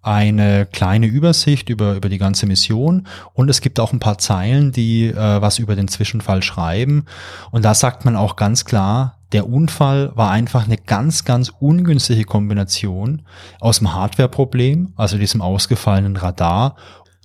eine 0.03 0.67
kleine 0.67 1.07
Übersicht 1.07 1.69
über, 1.69 1.95
über 1.95 2.09
die 2.09 2.19
ganze 2.19 2.47
Mission 2.47 3.07
und 3.35 3.49
es 3.51 3.61
gibt 3.61 3.79
auch 3.81 3.93
ein 3.93 4.01
paar 4.01 4.19
Zeilen, 4.19 4.73
die 4.73 5.07
äh, 5.07 5.15
was 5.43 5.59
über 5.59 5.77
den 5.77 5.89
Zwischenfall 5.89 6.43
schreiben. 6.43 7.05
Und 7.51 7.65
da 7.65 7.75
sagt 7.75 8.05
man 8.05 8.17
auch 8.17 8.37
ganz 8.37 8.65
klar, 8.65 9.19
der 9.33 9.49
Unfall 9.49 10.11
war 10.17 10.31
einfach 10.31 10.65
eine 10.65 10.77
ganz, 10.77 11.25
ganz 11.25 11.53
ungünstige 11.61 12.25
Kombination 12.25 13.23
aus 13.61 13.79
dem 13.79 13.95
Hardware-Problem, 13.95 14.93
also 14.97 15.19
diesem 15.19 15.41
ausgefallenen 15.41 16.17
Radar, 16.17 16.77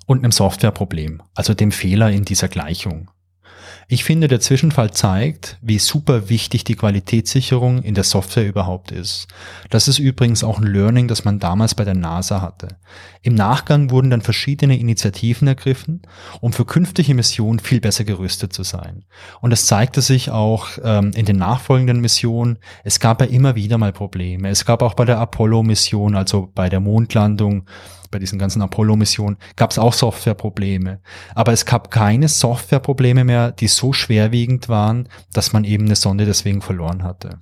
und 0.06 0.20
einem 0.20 0.32
Software-Problem, 0.32 1.24
also 1.34 1.54
dem 1.56 1.72
Fehler 1.72 2.12
in 2.12 2.26
dieser 2.26 2.48
Gleichung. 2.48 3.10
Ich 3.88 4.04
finde, 4.04 4.28
der 4.28 4.40
Zwischenfall 4.40 4.92
zeigt, 4.92 5.58
wie 5.62 5.78
super 5.78 6.28
wichtig 6.30 6.64
die 6.64 6.76
Qualitätssicherung 6.76 7.84
in 7.84 7.94
der 7.94 8.04
Software 8.04 8.48
überhaupt 8.48 8.92
ist. 8.92 9.28
Das 9.70 9.88
ist 9.88 10.00
übrigens 10.00 10.44
auch 10.44 10.60
ein 10.60 10.66
Learning, 10.66 11.08
das 11.08 11.24
man 11.24 11.38
damals 11.38 11.76
bei 11.76 11.84
der 11.84 11.94
NASA 11.94 12.42
hatte. 12.42 12.78
Im 13.22 13.36
Nachgang 13.36 13.92
wurden 13.92 14.10
dann 14.10 14.22
verschiedene 14.22 14.80
Initiativen 14.80 15.48
ergriffen, 15.48 16.02
um 16.42 16.52
für 16.52 16.66
künftige 16.66 17.14
Missionen 17.14 17.60
viel 17.60 17.80
besser 17.80 18.06
gerüstet 18.06 18.54
zu 18.54 18.64
sein. 18.64 19.06
Und 19.40 19.52
es 19.52 19.68
zeigte 19.68 20.02
sich 20.02 20.32
auch 20.32 20.68
ähm, 20.84 21.12
in 21.16 21.26
den 21.26 21.38
nachfolgenden 21.38 22.02
Missionen, 22.02 22.58
es 22.84 23.00
gab 23.00 23.22
ja 23.22 23.28
immer 23.28 23.56
wieder 23.56 23.78
mal 23.78 23.94
Probleme. 23.94 24.50
Es 24.50 24.66
gab 24.66 24.82
auch 24.82 24.96
bei 24.96 25.06
der 25.06 25.20
Apollo-Mission, 25.20 26.16
also 26.16 26.52
bei 26.56 26.70
der 26.70 26.80
Mondlandung, 26.80 27.66
bei 28.12 28.20
diesen 28.20 28.40
ganzen 28.40 28.62
Apollo-Missionen 28.62 29.38
gab 29.56 29.72
es 29.72 29.80
auch 29.80 29.94
Softwareprobleme. 29.94 31.00
Aber 31.34 31.52
es 31.52 31.66
gab 31.66 31.92
keine 31.92 32.28
Softwareprobleme 32.28 33.24
mehr, 33.24 33.52
die 33.52 33.68
so 33.68 33.94
schwerwiegend 33.94 34.70
waren, 34.70 35.10
dass 35.34 35.54
man 35.54 35.64
eben 35.64 35.86
eine 35.86 35.96
Sonde 35.96 36.26
deswegen 36.26 36.62
verloren 36.62 37.04
hatte. 37.04 37.40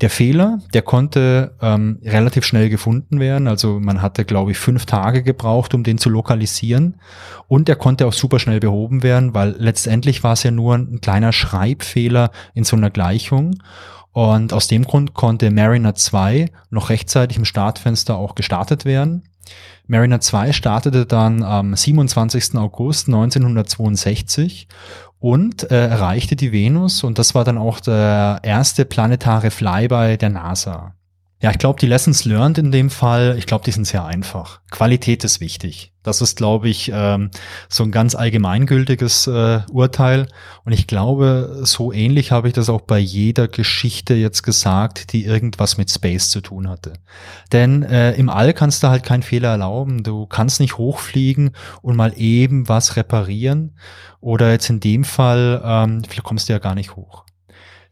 Der 0.00 0.10
Fehler, 0.10 0.58
der 0.74 0.82
konnte 0.82 1.56
ähm, 1.60 1.98
relativ 2.04 2.44
schnell 2.44 2.68
gefunden 2.68 3.18
werden. 3.18 3.48
Also 3.48 3.80
man 3.80 4.00
hatte, 4.00 4.24
glaube 4.24 4.52
ich, 4.52 4.58
fünf 4.58 4.86
Tage 4.86 5.24
gebraucht, 5.24 5.74
um 5.74 5.82
den 5.82 5.98
zu 5.98 6.08
lokalisieren. 6.08 7.00
Und 7.48 7.66
der 7.66 7.74
konnte 7.74 8.06
auch 8.06 8.12
super 8.12 8.38
schnell 8.38 8.60
behoben 8.60 9.02
werden, 9.02 9.34
weil 9.34 9.56
letztendlich 9.58 10.22
war 10.22 10.34
es 10.34 10.44
ja 10.44 10.52
nur 10.52 10.76
ein 10.76 11.00
kleiner 11.00 11.32
Schreibfehler 11.32 12.30
in 12.54 12.62
so 12.62 12.76
einer 12.76 12.90
Gleichung. 12.90 13.56
Und 14.12 14.52
aus 14.52 14.68
dem 14.68 14.84
Grund 14.84 15.14
konnte 15.14 15.50
Mariner 15.50 15.94
2 15.94 16.50
noch 16.70 16.90
rechtzeitig 16.90 17.36
im 17.36 17.44
Startfenster 17.44 18.16
auch 18.16 18.36
gestartet 18.36 18.84
werden. 18.84 19.27
Mariner 19.86 20.20
2 20.20 20.52
startete 20.52 21.06
dann 21.06 21.42
am 21.42 21.74
27. 21.74 22.56
August 22.56 23.08
1962 23.08 24.68
und 25.18 25.70
äh, 25.70 25.88
erreichte 25.88 26.36
die 26.36 26.52
Venus 26.52 27.02
und 27.04 27.18
das 27.18 27.34
war 27.34 27.44
dann 27.44 27.58
auch 27.58 27.80
der 27.80 28.40
erste 28.42 28.84
planetare 28.84 29.50
Flyby 29.50 30.18
der 30.18 30.30
NASA. 30.30 30.94
Ja, 31.40 31.52
ich 31.52 31.58
glaube, 31.58 31.78
die 31.78 31.86
Lessons 31.86 32.24
learned 32.24 32.58
in 32.58 32.72
dem 32.72 32.90
Fall, 32.90 33.36
ich 33.38 33.46
glaube, 33.46 33.64
die 33.64 33.70
sind 33.70 33.86
sehr 33.86 34.04
einfach. 34.04 34.60
Qualität 34.72 35.22
ist 35.22 35.40
wichtig. 35.40 35.92
Das 36.02 36.20
ist, 36.20 36.36
glaube 36.36 36.68
ich, 36.68 36.90
ähm, 36.92 37.30
so 37.68 37.84
ein 37.84 37.92
ganz 37.92 38.16
allgemeingültiges 38.16 39.28
äh, 39.28 39.60
Urteil. 39.70 40.26
Und 40.64 40.72
ich 40.72 40.88
glaube, 40.88 41.60
so 41.62 41.92
ähnlich 41.92 42.32
habe 42.32 42.48
ich 42.48 42.54
das 42.54 42.68
auch 42.68 42.80
bei 42.80 42.98
jeder 42.98 43.46
Geschichte 43.46 44.14
jetzt 44.14 44.42
gesagt, 44.42 45.12
die 45.12 45.26
irgendwas 45.26 45.78
mit 45.78 45.92
Space 45.92 46.30
zu 46.30 46.40
tun 46.40 46.68
hatte. 46.68 46.94
Denn 47.52 47.84
äh, 47.84 48.14
im 48.14 48.30
All 48.30 48.52
kannst 48.52 48.82
du 48.82 48.88
halt 48.88 49.04
keinen 49.04 49.22
Fehler 49.22 49.50
erlauben. 49.50 50.02
Du 50.02 50.26
kannst 50.26 50.58
nicht 50.58 50.76
hochfliegen 50.76 51.52
und 51.82 51.94
mal 51.94 52.14
eben 52.16 52.68
was 52.68 52.96
reparieren. 52.96 53.76
Oder 54.20 54.50
jetzt 54.50 54.70
in 54.70 54.80
dem 54.80 55.04
Fall, 55.04 55.62
ähm, 55.64 56.02
vielleicht 56.02 56.24
kommst 56.24 56.48
du 56.48 56.52
ja 56.52 56.58
gar 56.58 56.74
nicht 56.74 56.96
hoch. 56.96 57.27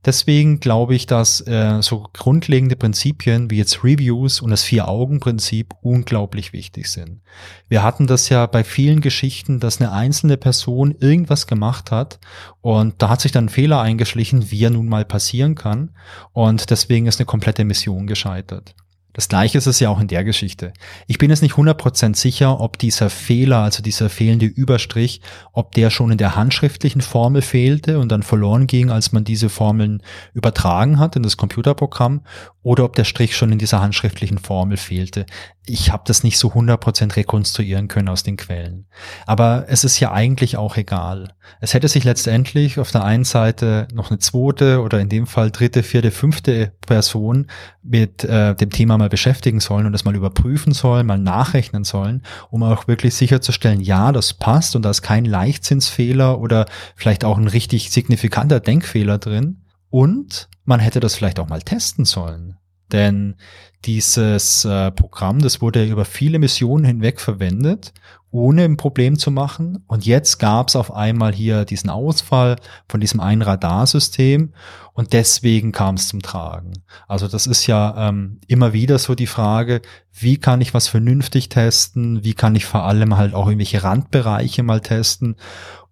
Deswegen 0.06 0.60
glaube 0.60 0.94
ich, 0.94 1.06
dass 1.06 1.40
äh, 1.48 1.82
so 1.82 2.06
grundlegende 2.12 2.76
Prinzipien 2.76 3.50
wie 3.50 3.58
jetzt 3.58 3.82
Reviews 3.82 4.40
und 4.40 4.50
das 4.50 4.62
Vier-Augen-Prinzip 4.62 5.74
unglaublich 5.82 6.52
wichtig 6.52 6.88
sind. 6.88 7.22
Wir 7.68 7.82
hatten 7.82 8.06
das 8.06 8.28
ja 8.28 8.46
bei 8.46 8.62
vielen 8.62 9.00
Geschichten, 9.00 9.58
dass 9.58 9.80
eine 9.80 9.90
einzelne 9.90 10.36
Person 10.36 10.94
irgendwas 11.00 11.48
gemacht 11.48 11.90
hat 11.90 12.20
und 12.60 12.94
da 13.02 13.08
hat 13.08 13.20
sich 13.20 13.32
dann 13.32 13.46
ein 13.46 13.48
Fehler 13.48 13.80
eingeschlichen, 13.80 14.52
wie 14.52 14.64
er 14.64 14.70
nun 14.70 14.88
mal 14.88 15.04
passieren 15.04 15.56
kann 15.56 15.90
und 16.32 16.70
deswegen 16.70 17.06
ist 17.06 17.18
eine 17.18 17.26
komplette 17.26 17.64
Mission 17.64 18.06
gescheitert. 18.06 18.76
Das 19.16 19.28
gleiche 19.28 19.56
ist 19.56 19.66
es 19.66 19.80
ja 19.80 19.88
auch 19.88 19.98
in 19.98 20.08
der 20.08 20.24
Geschichte. 20.24 20.74
Ich 21.06 21.16
bin 21.16 21.30
jetzt 21.30 21.40
nicht 21.40 21.54
100% 21.54 22.14
sicher, 22.14 22.60
ob 22.60 22.76
dieser 22.76 23.08
Fehler, 23.08 23.60
also 23.60 23.82
dieser 23.82 24.10
fehlende 24.10 24.44
Überstrich, 24.44 25.22
ob 25.54 25.72
der 25.72 25.88
schon 25.88 26.10
in 26.10 26.18
der 26.18 26.36
handschriftlichen 26.36 27.00
Formel 27.00 27.40
fehlte 27.40 27.98
und 27.98 28.12
dann 28.12 28.22
verloren 28.22 28.66
ging, 28.66 28.90
als 28.90 29.12
man 29.12 29.24
diese 29.24 29.48
Formeln 29.48 30.02
übertragen 30.34 30.98
hat 30.98 31.16
in 31.16 31.22
das 31.22 31.38
Computerprogramm, 31.38 32.20
oder 32.66 32.82
ob 32.82 32.96
der 32.96 33.04
Strich 33.04 33.36
schon 33.36 33.52
in 33.52 33.58
dieser 33.58 33.80
handschriftlichen 33.80 34.38
Formel 34.38 34.76
fehlte 34.76 35.24
ich 35.68 35.90
habe 35.90 36.04
das 36.06 36.22
nicht 36.22 36.38
so 36.38 36.52
100% 36.52 37.16
rekonstruieren 37.16 37.88
können 37.88 38.08
aus 38.08 38.22
den 38.22 38.36
Quellen. 38.36 38.86
Aber 39.26 39.66
es 39.68 39.82
ist 39.82 39.98
ja 39.98 40.12
eigentlich 40.12 40.56
auch 40.56 40.76
egal. 40.76 41.34
Es 41.60 41.74
hätte 41.74 41.88
sich 41.88 42.04
letztendlich 42.04 42.78
auf 42.78 42.92
der 42.92 43.04
einen 43.04 43.24
Seite 43.24 43.88
noch 43.92 44.10
eine 44.10 44.20
zweite 44.20 44.80
oder 44.80 45.00
in 45.00 45.08
dem 45.08 45.26
Fall 45.26 45.50
dritte, 45.50 45.82
vierte, 45.82 46.12
fünfte 46.12 46.72
Person 46.86 47.48
mit 47.82 48.22
äh, 48.24 48.54
dem 48.54 48.70
Thema 48.70 48.96
mal 48.96 49.08
beschäftigen 49.08 49.58
sollen 49.58 49.86
und 49.86 49.92
das 49.92 50.04
mal 50.04 50.14
überprüfen 50.14 50.72
sollen, 50.72 51.06
mal 51.06 51.18
nachrechnen 51.18 51.82
sollen, 51.82 52.22
um 52.50 52.62
auch 52.62 52.86
wirklich 52.86 53.14
sicherzustellen, 53.14 53.80
ja, 53.80 54.12
das 54.12 54.34
passt 54.34 54.76
und 54.76 54.82
da 54.82 54.90
ist 54.90 55.02
kein 55.02 55.24
Leichtzinsfehler 55.24 56.38
oder 56.40 56.66
vielleicht 56.94 57.24
auch 57.24 57.38
ein 57.38 57.48
richtig 57.48 57.90
signifikanter 57.90 58.60
Denkfehler 58.60 59.18
drin. 59.18 59.62
Und 59.90 60.48
man 60.64 60.80
hätte 60.80 61.00
das 61.00 61.14
vielleicht 61.14 61.38
auch 61.38 61.48
mal 61.48 61.62
testen 61.62 62.04
sollen. 62.04 62.58
Denn 62.92 63.36
dieses 63.84 64.64
äh, 64.64 64.92
Programm, 64.92 65.40
das 65.40 65.60
wurde 65.60 65.84
über 65.86 66.04
viele 66.04 66.38
Missionen 66.38 66.84
hinweg 66.84 67.20
verwendet, 67.20 67.92
ohne 68.36 68.64
ein 68.64 68.76
Problem 68.76 69.18
zu 69.18 69.30
machen. 69.30 69.82
Und 69.86 70.04
jetzt 70.04 70.38
gab 70.38 70.68
es 70.68 70.76
auf 70.76 70.92
einmal 70.92 71.34
hier 71.34 71.64
diesen 71.64 71.90
Ausfall 71.90 72.56
von 72.88 73.00
diesem 73.00 73.20
einen 73.20 73.42
Radarsystem 73.42 74.52
und 74.92 75.12
deswegen 75.12 75.72
kam 75.72 75.96
es 75.96 76.08
zum 76.08 76.22
Tragen. 76.22 76.72
Also 77.08 77.28
das 77.28 77.46
ist 77.46 77.66
ja 77.66 78.08
ähm, 78.08 78.40
immer 78.46 78.72
wieder 78.72 78.98
so 78.98 79.14
die 79.14 79.26
Frage, 79.26 79.82
wie 80.12 80.36
kann 80.36 80.60
ich 80.60 80.74
was 80.74 80.88
vernünftig 80.88 81.48
testen? 81.48 82.24
Wie 82.24 82.34
kann 82.34 82.54
ich 82.54 82.66
vor 82.66 82.84
allem 82.84 83.16
halt 83.16 83.34
auch 83.34 83.46
irgendwelche 83.46 83.82
Randbereiche 83.82 84.62
mal 84.62 84.80
testen? 84.80 85.36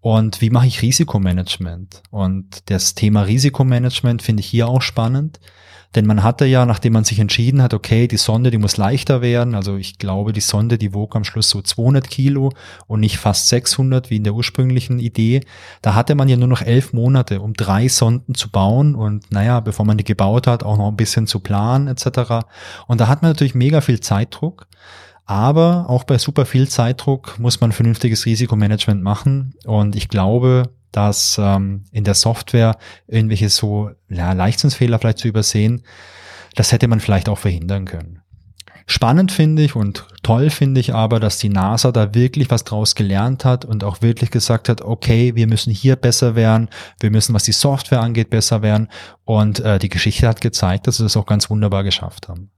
Und 0.00 0.42
wie 0.42 0.50
mache 0.50 0.66
ich 0.66 0.82
Risikomanagement? 0.82 2.02
Und 2.10 2.70
das 2.70 2.94
Thema 2.94 3.22
Risikomanagement 3.22 4.20
finde 4.20 4.40
ich 4.40 4.46
hier 4.46 4.68
auch 4.68 4.82
spannend. 4.82 5.40
Denn 5.94 6.06
man 6.06 6.22
hatte 6.22 6.44
ja, 6.44 6.66
nachdem 6.66 6.94
man 6.94 7.04
sich 7.04 7.20
entschieden 7.20 7.62
hat, 7.62 7.74
okay, 7.74 8.08
die 8.08 8.16
Sonde, 8.16 8.50
die 8.50 8.58
muss 8.58 8.76
leichter 8.76 9.22
werden. 9.22 9.54
Also 9.54 9.76
ich 9.76 9.98
glaube, 9.98 10.32
die 10.32 10.40
Sonde, 10.40 10.78
die 10.78 10.92
wog 10.92 11.14
am 11.14 11.24
Schluss 11.24 11.50
so 11.50 11.62
200 11.62 12.08
Kilo 12.08 12.52
und 12.86 13.00
nicht 13.00 13.18
fast 13.18 13.48
600 13.48 14.10
wie 14.10 14.16
in 14.16 14.24
der 14.24 14.34
ursprünglichen 14.34 14.98
Idee. 14.98 15.42
Da 15.82 15.94
hatte 15.94 16.14
man 16.14 16.28
ja 16.28 16.36
nur 16.36 16.48
noch 16.48 16.62
elf 16.62 16.92
Monate, 16.92 17.40
um 17.40 17.54
drei 17.54 17.88
Sonden 17.88 18.34
zu 18.34 18.50
bauen 18.50 18.94
und 18.94 19.30
naja, 19.30 19.60
bevor 19.60 19.86
man 19.86 19.98
die 19.98 20.04
gebaut 20.04 20.46
hat, 20.46 20.64
auch 20.64 20.76
noch 20.76 20.88
ein 20.88 20.96
bisschen 20.96 21.26
zu 21.26 21.40
planen 21.40 21.88
etc. 21.88 22.46
Und 22.86 23.00
da 23.00 23.08
hat 23.08 23.22
man 23.22 23.30
natürlich 23.30 23.54
mega 23.54 23.80
viel 23.80 24.00
Zeitdruck. 24.00 24.66
Aber 25.26 25.86
auch 25.88 26.04
bei 26.04 26.18
super 26.18 26.44
viel 26.44 26.68
Zeitdruck 26.68 27.38
muss 27.38 27.60
man 27.60 27.72
vernünftiges 27.72 28.26
Risikomanagement 28.26 29.02
machen. 29.02 29.54
Und 29.64 29.96
ich 29.96 30.08
glaube, 30.08 30.64
dass 30.96 31.38
ähm, 31.38 31.84
in 31.90 32.04
der 32.04 32.14
Software 32.14 32.76
irgendwelche 33.06 33.48
so 33.48 33.90
ja, 34.08 34.32
Leichtsinnsfehler 34.32 34.98
vielleicht 34.98 35.18
zu 35.18 35.28
übersehen, 35.28 35.82
das 36.54 36.72
hätte 36.72 36.88
man 36.88 37.00
vielleicht 37.00 37.28
auch 37.28 37.38
verhindern 37.38 37.84
können. 37.84 38.20
Spannend 38.86 39.32
finde 39.32 39.62
ich 39.62 39.74
und 39.76 40.06
toll 40.22 40.50
finde 40.50 40.78
ich 40.78 40.94
aber, 40.94 41.18
dass 41.18 41.38
die 41.38 41.48
NASA 41.48 41.90
da 41.90 42.14
wirklich 42.14 42.50
was 42.50 42.64
draus 42.64 42.94
gelernt 42.94 43.44
hat 43.44 43.64
und 43.64 43.82
auch 43.82 44.02
wirklich 44.02 44.30
gesagt 44.30 44.68
hat, 44.68 44.82
okay, 44.82 45.34
wir 45.34 45.46
müssen 45.46 45.72
hier 45.72 45.96
besser 45.96 46.34
werden, 46.34 46.68
wir 47.00 47.10
müssen, 47.10 47.34
was 47.34 47.44
die 47.44 47.52
Software 47.52 48.02
angeht, 48.02 48.28
besser 48.28 48.60
werden. 48.60 48.88
Und 49.24 49.60
äh, 49.60 49.78
die 49.78 49.88
Geschichte 49.88 50.28
hat 50.28 50.42
gezeigt, 50.42 50.86
dass 50.86 50.98
sie 50.98 51.02
das 51.02 51.16
auch 51.16 51.24
ganz 51.24 51.48
wunderbar 51.48 51.82
geschafft 51.82 52.28
haben. 52.28 52.50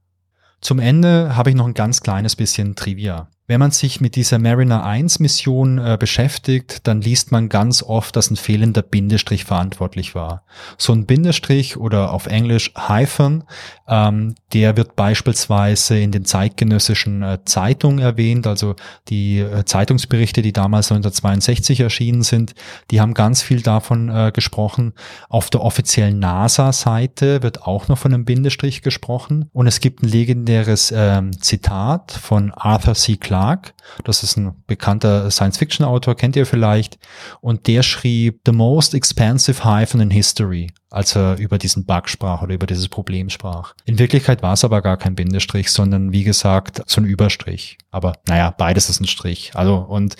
Zum 0.59 0.79
Ende 0.79 1.35
habe 1.37 1.49
ich 1.49 1.55
noch 1.55 1.67
ein 1.67 1.73
ganz 1.73 2.01
kleines 2.01 2.35
bisschen 2.35 2.75
Trivia. 2.75 3.29
Wenn 3.49 3.61
man 3.61 3.71
sich 3.71 4.01
mit 4.01 4.17
dieser 4.17 4.39
Mariner 4.39 4.83
1 4.83 5.19
Mission 5.19 5.77
äh, 5.77 5.95
beschäftigt, 5.97 6.85
dann 6.85 6.99
liest 6.99 7.31
man 7.31 7.47
ganz 7.47 7.81
oft, 7.81 8.13
dass 8.17 8.29
ein 8.29 8.35
fehlender 8.35 8.81
Bindestrich 8.81 9.45
verantwortlich 9.45 10.15
war. 10.15 10.43
So 10.77 10.91
ein 10.91 11.05
Bindestrich 11.05 11.77
oder 11.77 12.11
auf 12.11 12.25
Englisch 12.25 12.73
Hyphen, 12.75 13.45
ähm, 13.87 14.35
der 14.51 14.75
wird 14.75 14.97
beispielsweise 14.97 15.97
in 15.97 16.11
den 16.11 16.25
zeitgenössischen 16.25 17.23
äh, 17.23 17.39
Zeitungen 17.45 17.99
erwähnt, 17.99 18.47
also 18.47 18.75
die 19.07 19.39
äh, 19.39 19.63
Zeitungsberichte, 19.63 20.41
die 20.41 20.51
damals 20.51 20.91
1962 20.91 21.79
erschienen 21.79 22.23
sind, 22.23 22.53
die 22.91 22.99
haben 22.99 23.13
ganz 23.13 23.41
viel 23.41 23.61
davon 23.61 24.09
äh, 24.09 24.33
gesprochen. 24.33 24.91
Auf 25.29 25.49
der 25.49 25.61
offiziellen 25.61 26.19
NASA-Seite 26.19 27.43
wird 27.43 27.63
auch 27.63 27.87
noch 27.87 27.97
von 27.97 28.13
einem 28.13 28.25
Bindestrich 28.25 28.81
gesprochen 28.81 29.49
und 29.53 29.67
es 29.67 29.79
gibt 29.79 30.03
ein 30.03 30.09
legendäres 30.09 30.93
ähm, 30.93 31.31
Zitat 31.41 32.11
von 32.11 32.51
Arthur 32.51 32.95
C. 32.95 33.15
Clarke, 33.15 33.36
Verlag. 33.37 33.73
Das 34.03 34.23
ist 34.23 34.37
ein 34.37 34.55
bekannter 34.65 35.29
Science-Fiction-Autor, 35.29 36.15
kennt 36.15 36.35
ihr 36.35 36.45
vielleicht. 36.45 36.97
Und 37.39 37.67
der 37.67 37.83
schrieb 37.83 38.41
The 38.45 38.51
Most 38.51 38.93
Expansive 38.93 39.63
Hyphen 39.63 40.01
in 40.01 40.09
History, 40.09 40.71
als 40.89 41.15
er 41.15 41.37
über 41.37 41.57
diesen 41.57 41.85
Bug 41.85 42.09
sprach 42.09 42.41
oder 42.41 42.55
über 42.55 42.65
dieses 42.65 42.89
Problem 42.89 43.29
sprach. 43.29 43.73
In 43.85 43.99
Wirklichkeit 43.99 44.41
war 44.41 44.53
es 44.53 44.63
aber 44.63 44.81
gar 44.81 44.97
kein 44.97 45.15
Bindestrich, 45.15 45.71
sondern 45.71 46.11
wie 46.11 46.23
gesagt 46.23 46.81
so 46.87 47.01
ein 47.01 47.05
Überstrich. 47.05 47.77
Aber 47.91 48.13
naja, 48.27 48.53
beides 48.57 48.89
ist 48.89 49.01
ein 49.01 49.07
Strich. 49.07 49.51
Also 49.53 49.77
und 49.77 50.15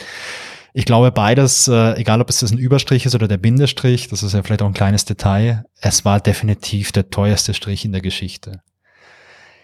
ich 0.74 0.86
glaube, 0.86 1.12
beides, 1.12 1.68
äh, 1.68 1.94
egal 1.94 2.22
ob 2.22 2.30
es 2.30 2.44
ein 2.44 2.60
Überstrich 2.60 3.08
ist 3.08 3.16
oder 3.16 3.28
der 3.28 3.38
Bindestrich, 3.38 4.10
das 4.10 4.22
ist 4.22 4.34
ja 4.34 4.44
vielleicht 4.44 4.62
auch 4.62 4.68
ein 4.68 4.76
kleines 4.76 5.06
Detail, 5.06 5.66
es 5.82 6.06
war 6.06 6.20
definitiv 6.20 6.92
der 6.92 7.10
teuerste 7.10 7.56
Strich 7.56 7.84
in 7.84 7.94
der 7.94 8.02
Geschichte. 8.02 8.62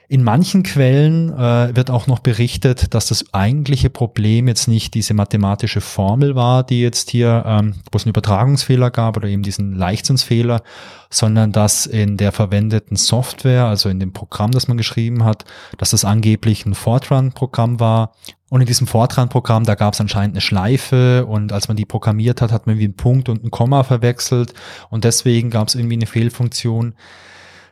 In 0.10 0.22
manchen 0.22 0.64
Quellen 0.64 1.32
äh, 1.32 1.76
wird 1.76 1.90
auch 1.90 2.08
noch 2.08 2.20
berichtet, 2.20 2.94
dass 2.94 3.08
das 3.08 3.34
eigentliche 3.34 3.90
Problem 3.90 4.50
jetzt 4.50 4.68
nicht 4.68 4.94
diese 4.94 5.14
mathematische 5.14 5.80
Formel 5.80 6.36
war, 6.36 6.64
die 6.64 6.82
jetzt 6.82 7.10
hier, 7.10 7.44
ähm, 7.46 7.76
wo 7.92 7.96
es 7.96 8.04
einen 8.04 8.10
Übertragungsfehler 8.10 8.92
gab 8.92 9.16
oder 9.16 9.30
eben 9.30 9.44
diesen 9.44 9.74
Leichtsinnsfehler, 9.74 10.62
sondern 11.10 11.54
dass 11.54 11.86
in 11.86 12.18
der 12.18 12.34
verwendeten 12.34 12.98
Software, 12.98 13.66
also 13.66 13.88
in 13.88 14.00
dem 14.00 14.12
Programm, 14.12 14.52
das 14.52 14.68
man 14.68 14.78
geschrieben 14.78 15.24
hat, 15.24 15.46
dass 15.78 15.92
das 15.92 16.04
angeblich 16.04 16.66
ein 16.66 16.76
Fortran-Programm 16.76 17.80
war. 17.80 18.14
Und 18.50 18.60
in 18.62 18.68
diesem 18.68 18.88
Fortran-Programm, 18.88 19.64
da 19.64 19.76
gab 19.76 19.94
es 19.94 20.02
anscheinend 20.02 20.36
eine 20.36 20.42
Schleife 20.42 21.26
und 21.26 21.54
als 21.54 21.70
man 21.70 21.78
die 21.78 21.86
programmiert 21.86 22.42
hat, 22.42 22.52
hat 22.52 22.68
man 22.68 22.78
wie 22.78 22.84
einen 22.84 22.98
Punkt 22.98 23.30
und 23.30 23.44
ein 23.44 23.52
Komma 23.52 23.84
verwechselt 23.84 24.54
und 24.90 25.06
deswegen 25.06 25.50
gab 25.50 25.70
es 25.70 25.76
irgendwie 25.76 25.96
eine 25.96 26.08
Fehlfunktion 26.08 26.94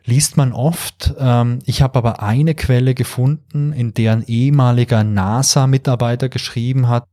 liest 0.04 0.36
man 0.36 0.52
oft. 0.52 1.14
Ähm, 1.18 1.60
ich 1.64 1.82
habe 1.82 1.98
aber 1.98 2.22
eine 2.22 2.54
Quelle 2.54 2.94
gefunden, 2.94 3.72
in 3.72 3.94
der 3.94 4.12
ein 4.12 4.24
ehemaliger 4.26 5.04
NASA-Mitarbeiter 5.04 6.28
geschrieben 6.28 6.88
hat, 6.88 7.06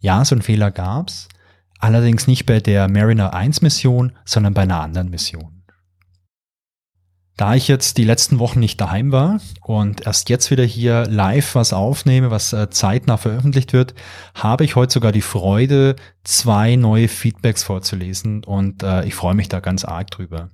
ja, 0.00 0.24
so 0.24 0.34
einen 0.34 0.42
Fehler 0.42 0.70
gab's, 0.70 1.28
allerdings 1.78 2.26
nicht 2.26 2.46
bei 2.46 2.60
der 2.60 2.88
Mariner 2.88 3.32
1 3.32 3.62
Mission, 3.62 4.12
sondern 4.24 4.54
bei 4.54 4.62
einer 4.62 4.80
anderen 4.80 5.10
Mission. 5.10 5.53
Da 7.36 7.56
ich 7.56 7.66
jetzt 7.66 7.98
die 7.98 8.04
letzten 8.04 8.38
Wochen 8.38 8.60
nicht 8.60 8.80
daheim 8.80 9.10
war 9.10 9.40
und 9.60 10.06
erst 10.06 10.30
jetzt 10.30 10.52
wieder 10.52 10.62
hier 10.62 11.04
live 11.06 11.56
was 11.56 11.72
aufnehme, 11.72 12.30
was 12.30 12.52
äh, 12.52 12.70
zeitnah 12.70 13.16
veröffentlicht 13.16 13.72
wird, 13.72 13.94
habe 14.34 14.64
ich 14.64 14.76
heute 14.76 14.92
sogar 14.92 15.10
die 15.10 15.20
Freude, 15.20 15.96
zwei 16.22 16.76
neue 16.76 17.08
Feedbacks 17.08 17.64
vorzulesen 17.64 18.44
und 18.44 18.84
äh, 18.84 19.04
ich 19.04 19.16
freue 19.16 19.34
mich 19.34 19.48
da 19.48 19.58
ganz 19.58 19.84
arg 19.84 20.12
drüber. 20.12 20.50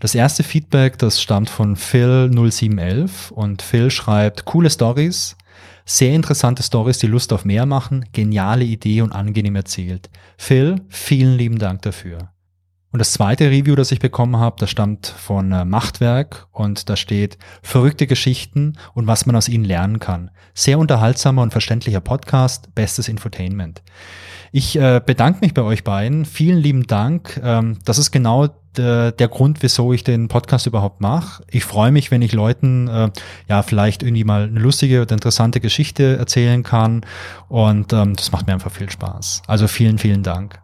Das 0.00 0.16
erste 0.16 0.42
Feedback, 0.42 0.98
das 0.98 1.22
stammt 1.22 1.50
von 1.50 1.76
Phil0711 1.76 3.30
und 3.30 3.62
Phil 3.62 3.90
schreibt, 3.90 4.44
coole 4.44 4.70
Stories, 4.70 5.36
sehr 5.84 6.14
interessante 6.14 6.64
Stories, 6.64 6.98
die 6.98 7.06
Lust 7.06 7.32
auf 7.32 7.44
mehr 7.44 7.64
machen, 7.64 8.04
geniale 8.12 8.64
Idee 8.64 9.02
und 9.02 9.12
angenehm 9.12 9.54
erzählt. 9.54 10.10
Phil, 10.36 10.82
vielen 10.88 11.36
lieben 11.36 11.58
Dank 11.58 11.82
dafür. 11.82 12.30
Und 12.90 13.00
das 13.00 13.12
zweite 13.12 13.50
Review, 13.50 13.74
das 13.74 13.92
ich 13.92 13.98
bekommen 13.98 14.38
habe, 14.38 14.56
das 14.58 14.70
stammt 14.70 15.06
von 15.06 15.52
äh, 15.52 15.64
Machtwerk 15.64 16.46
und 16.52 16.88
da 16.88 16.96
steht 16.96 17.36
verrückte 17.62 18.06
Geschichten 18.06 18.78
und 18.94 19.06
was 19.06 19.26
man 19.26 19.36
aus 19.36 19.48
ihnen 19.48 19.64
lernen 19.64 19.98
kann. 19.98 20.30
Sehr 20.54 20.78
unterhaltsamer 20.78 21.42
und 21.42 21.50
verständlicher 21.50 22.00
Podcast, 22.00 22.74
bestes 22.74 23.08
Infotainment. 23.08 23.82
Ich 24.52 24.78
äh, 24.78 25.02
bedanke 25.04 25.40
mich 25.42 25.52
bei 25.52 25.62
euch 25.62 25.84
beiden. 25.84 26.24
Vielen 26.24 26.58
lieben 26.58 26.86
Dank. 26.86 27.38
Ähm, 27.44 27.78
das 27.84 27.98
ist 27.98 28.10
genau 28.10 28.48
der, 28.76 29.12
Grund, 29.12 29.62
wieso 29.62 29.92
ich 29.92 30.04
den 30.04 30.28
Podcast 30.28 30.66
überhaupt 30.66 31.00
mache. 31.00 31.42
Ich 31.50 31.64
freue 31.64 31.90
mich, 31.90 32.10
wenn 32.10 32.22
ich 32.22 32.32
Leuten 32.32 32.88
äh, 32.88 33.10
ja 33.48 33.62
vielleicht 33.62 34.02
irgendwie 34.02 34.24
mal 34.24 34.44
eine 34.44 34.60
lustige 34.60 35.02
oder 35.02 35.12
interessante 35.12 35.60
Geschichte 35.60 36.16
erzählen 36.16 36.62
kann. 36.62 37.04
Und 37.48 37.92
ähm, 37.92 38.14
das 38.14 38.32
macht 38.32 38.46
mir 38.46 38.52
einfach 38.54 38.70
viel 38.70 38.88
Spaß. 38.88 39.42
Also 39.46 39.68
vielen, 39.68 39.98
vielen 39.98 40.22
Dank. 40.22 40.60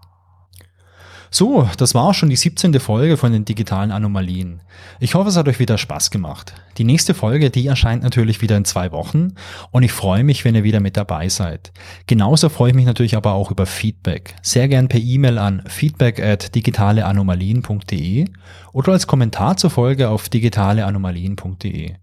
So, 1.36 1.68
das 1.78 1.96
war 1.96 2.04
auch 2.04 2.14
schon 2.14 2.30
die 2.30 2.36
17. 2.36 2.78
Folge 2.78 3.16
von 3.16 3.32
den 3.32 3.44
digitalen 3.44 3.90
Anomalien. 3.90 4.60
Ich 5.00 5.16
hoffe, 5.16 5.30
es 5.30 5.36
hat 5.36 5.48
euch 5.48 5.58
wieder 5.58 5.78
Spaß 5.78 6.12
gemacht. 6.12 6.54
Die 6.78 6.84
nächste 6.84 7.12
Folge, 7.12 7.50
die 7.50 7.66
erscheint 7.66 8.04
natürlich 8.04 8.40
wieder 8.40 8.56
in 8.56 8.64
zwei 8.64 8.92
Wochen 8.92 9.32
und 9.72 9.82
ich 9.82 9.90
freue 9.90 10.22
mich, 10.22 10.44
wenn 10.44 10.54
ihr 10.54 10.62
wieder 10.62 10.78
mit 10.78 10.96
dabei 10.96 11.28
seid. 11.28 11.72
Genauso 12.06 12.50
freue 12.50 12.70
ich 12.70 12.76
mich 12.76 12.84
natürlich 12.86 13.16
aber 13.16 13.32
auch 13.32 13.50
über 13.50 13.66
Feedback. 13.66 14.36
Sehr 14.42 14.68
gern 14.68 14.86
per 14.86 15.00
E-Mail 15.00 15.38
an 15.38 15.64
feedback 15.66 16.20
at 16.20 16.54
digitaleanomalien.de 16.54 18.26
oder 18.72 18.92
als 18.92 19.08
Kommentar 19.08 19.56
zur 19.56 19.70
Folge 19.70 20.10
auf 20.10 20.28
digitaleanomalien.de. 20.28 21.94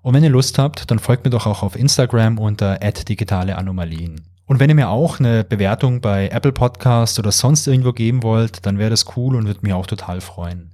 Und 0.00 0.14
wenn 0.14 0.24
ihr 0.24 0.30
Lust 0.30 0.58
habt, 0.58 0.90
dann 0.90 0.98
folgt 0.98 1.26
mir 1.26 1.30
doch 1.30 1.46
auch 1.46 1.62
auf 1.62 1.76
Instagram 1.76 2.38
unter 2.38 2.78
digitaleanomalien. 2.78 4.22
Und 4.48 4.60
wenn 4.60 4.70
ihr 4.70 4.74
mir 4.74 4.88
auch 4.88 5.20
eine 5.20 5.44
Bewertung 5.44 6.00
bei 6.00 6.30
Apple 6.30 6.52
Podcast 6.52 7.18
oder 7.18 7.30
sonst 7.32 7.66
irgendwo 7.66 7.92
geben 7.92 8.22
wollt, 8.22 8.64
dann 8.64 8.78
wäre 8.78 8.88
das 8.88 9.04
cool 9.14 9.36
und 9.36 9.46
würde 9.46 9.60
mich 9.62 9.74
auch 9.74 9.86
total 9.86 10.22
freuen. 10.22 10.70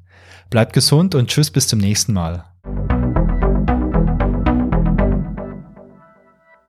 Bleibt 0.49 0.73
gesund 0.73 1.17
und 1.17 1.29
tschüss 1.29 1.51
bis 1.51 1.67
zum 1.67 1.81
nächsten 1.81 2.13
Mal. 2.13 2.45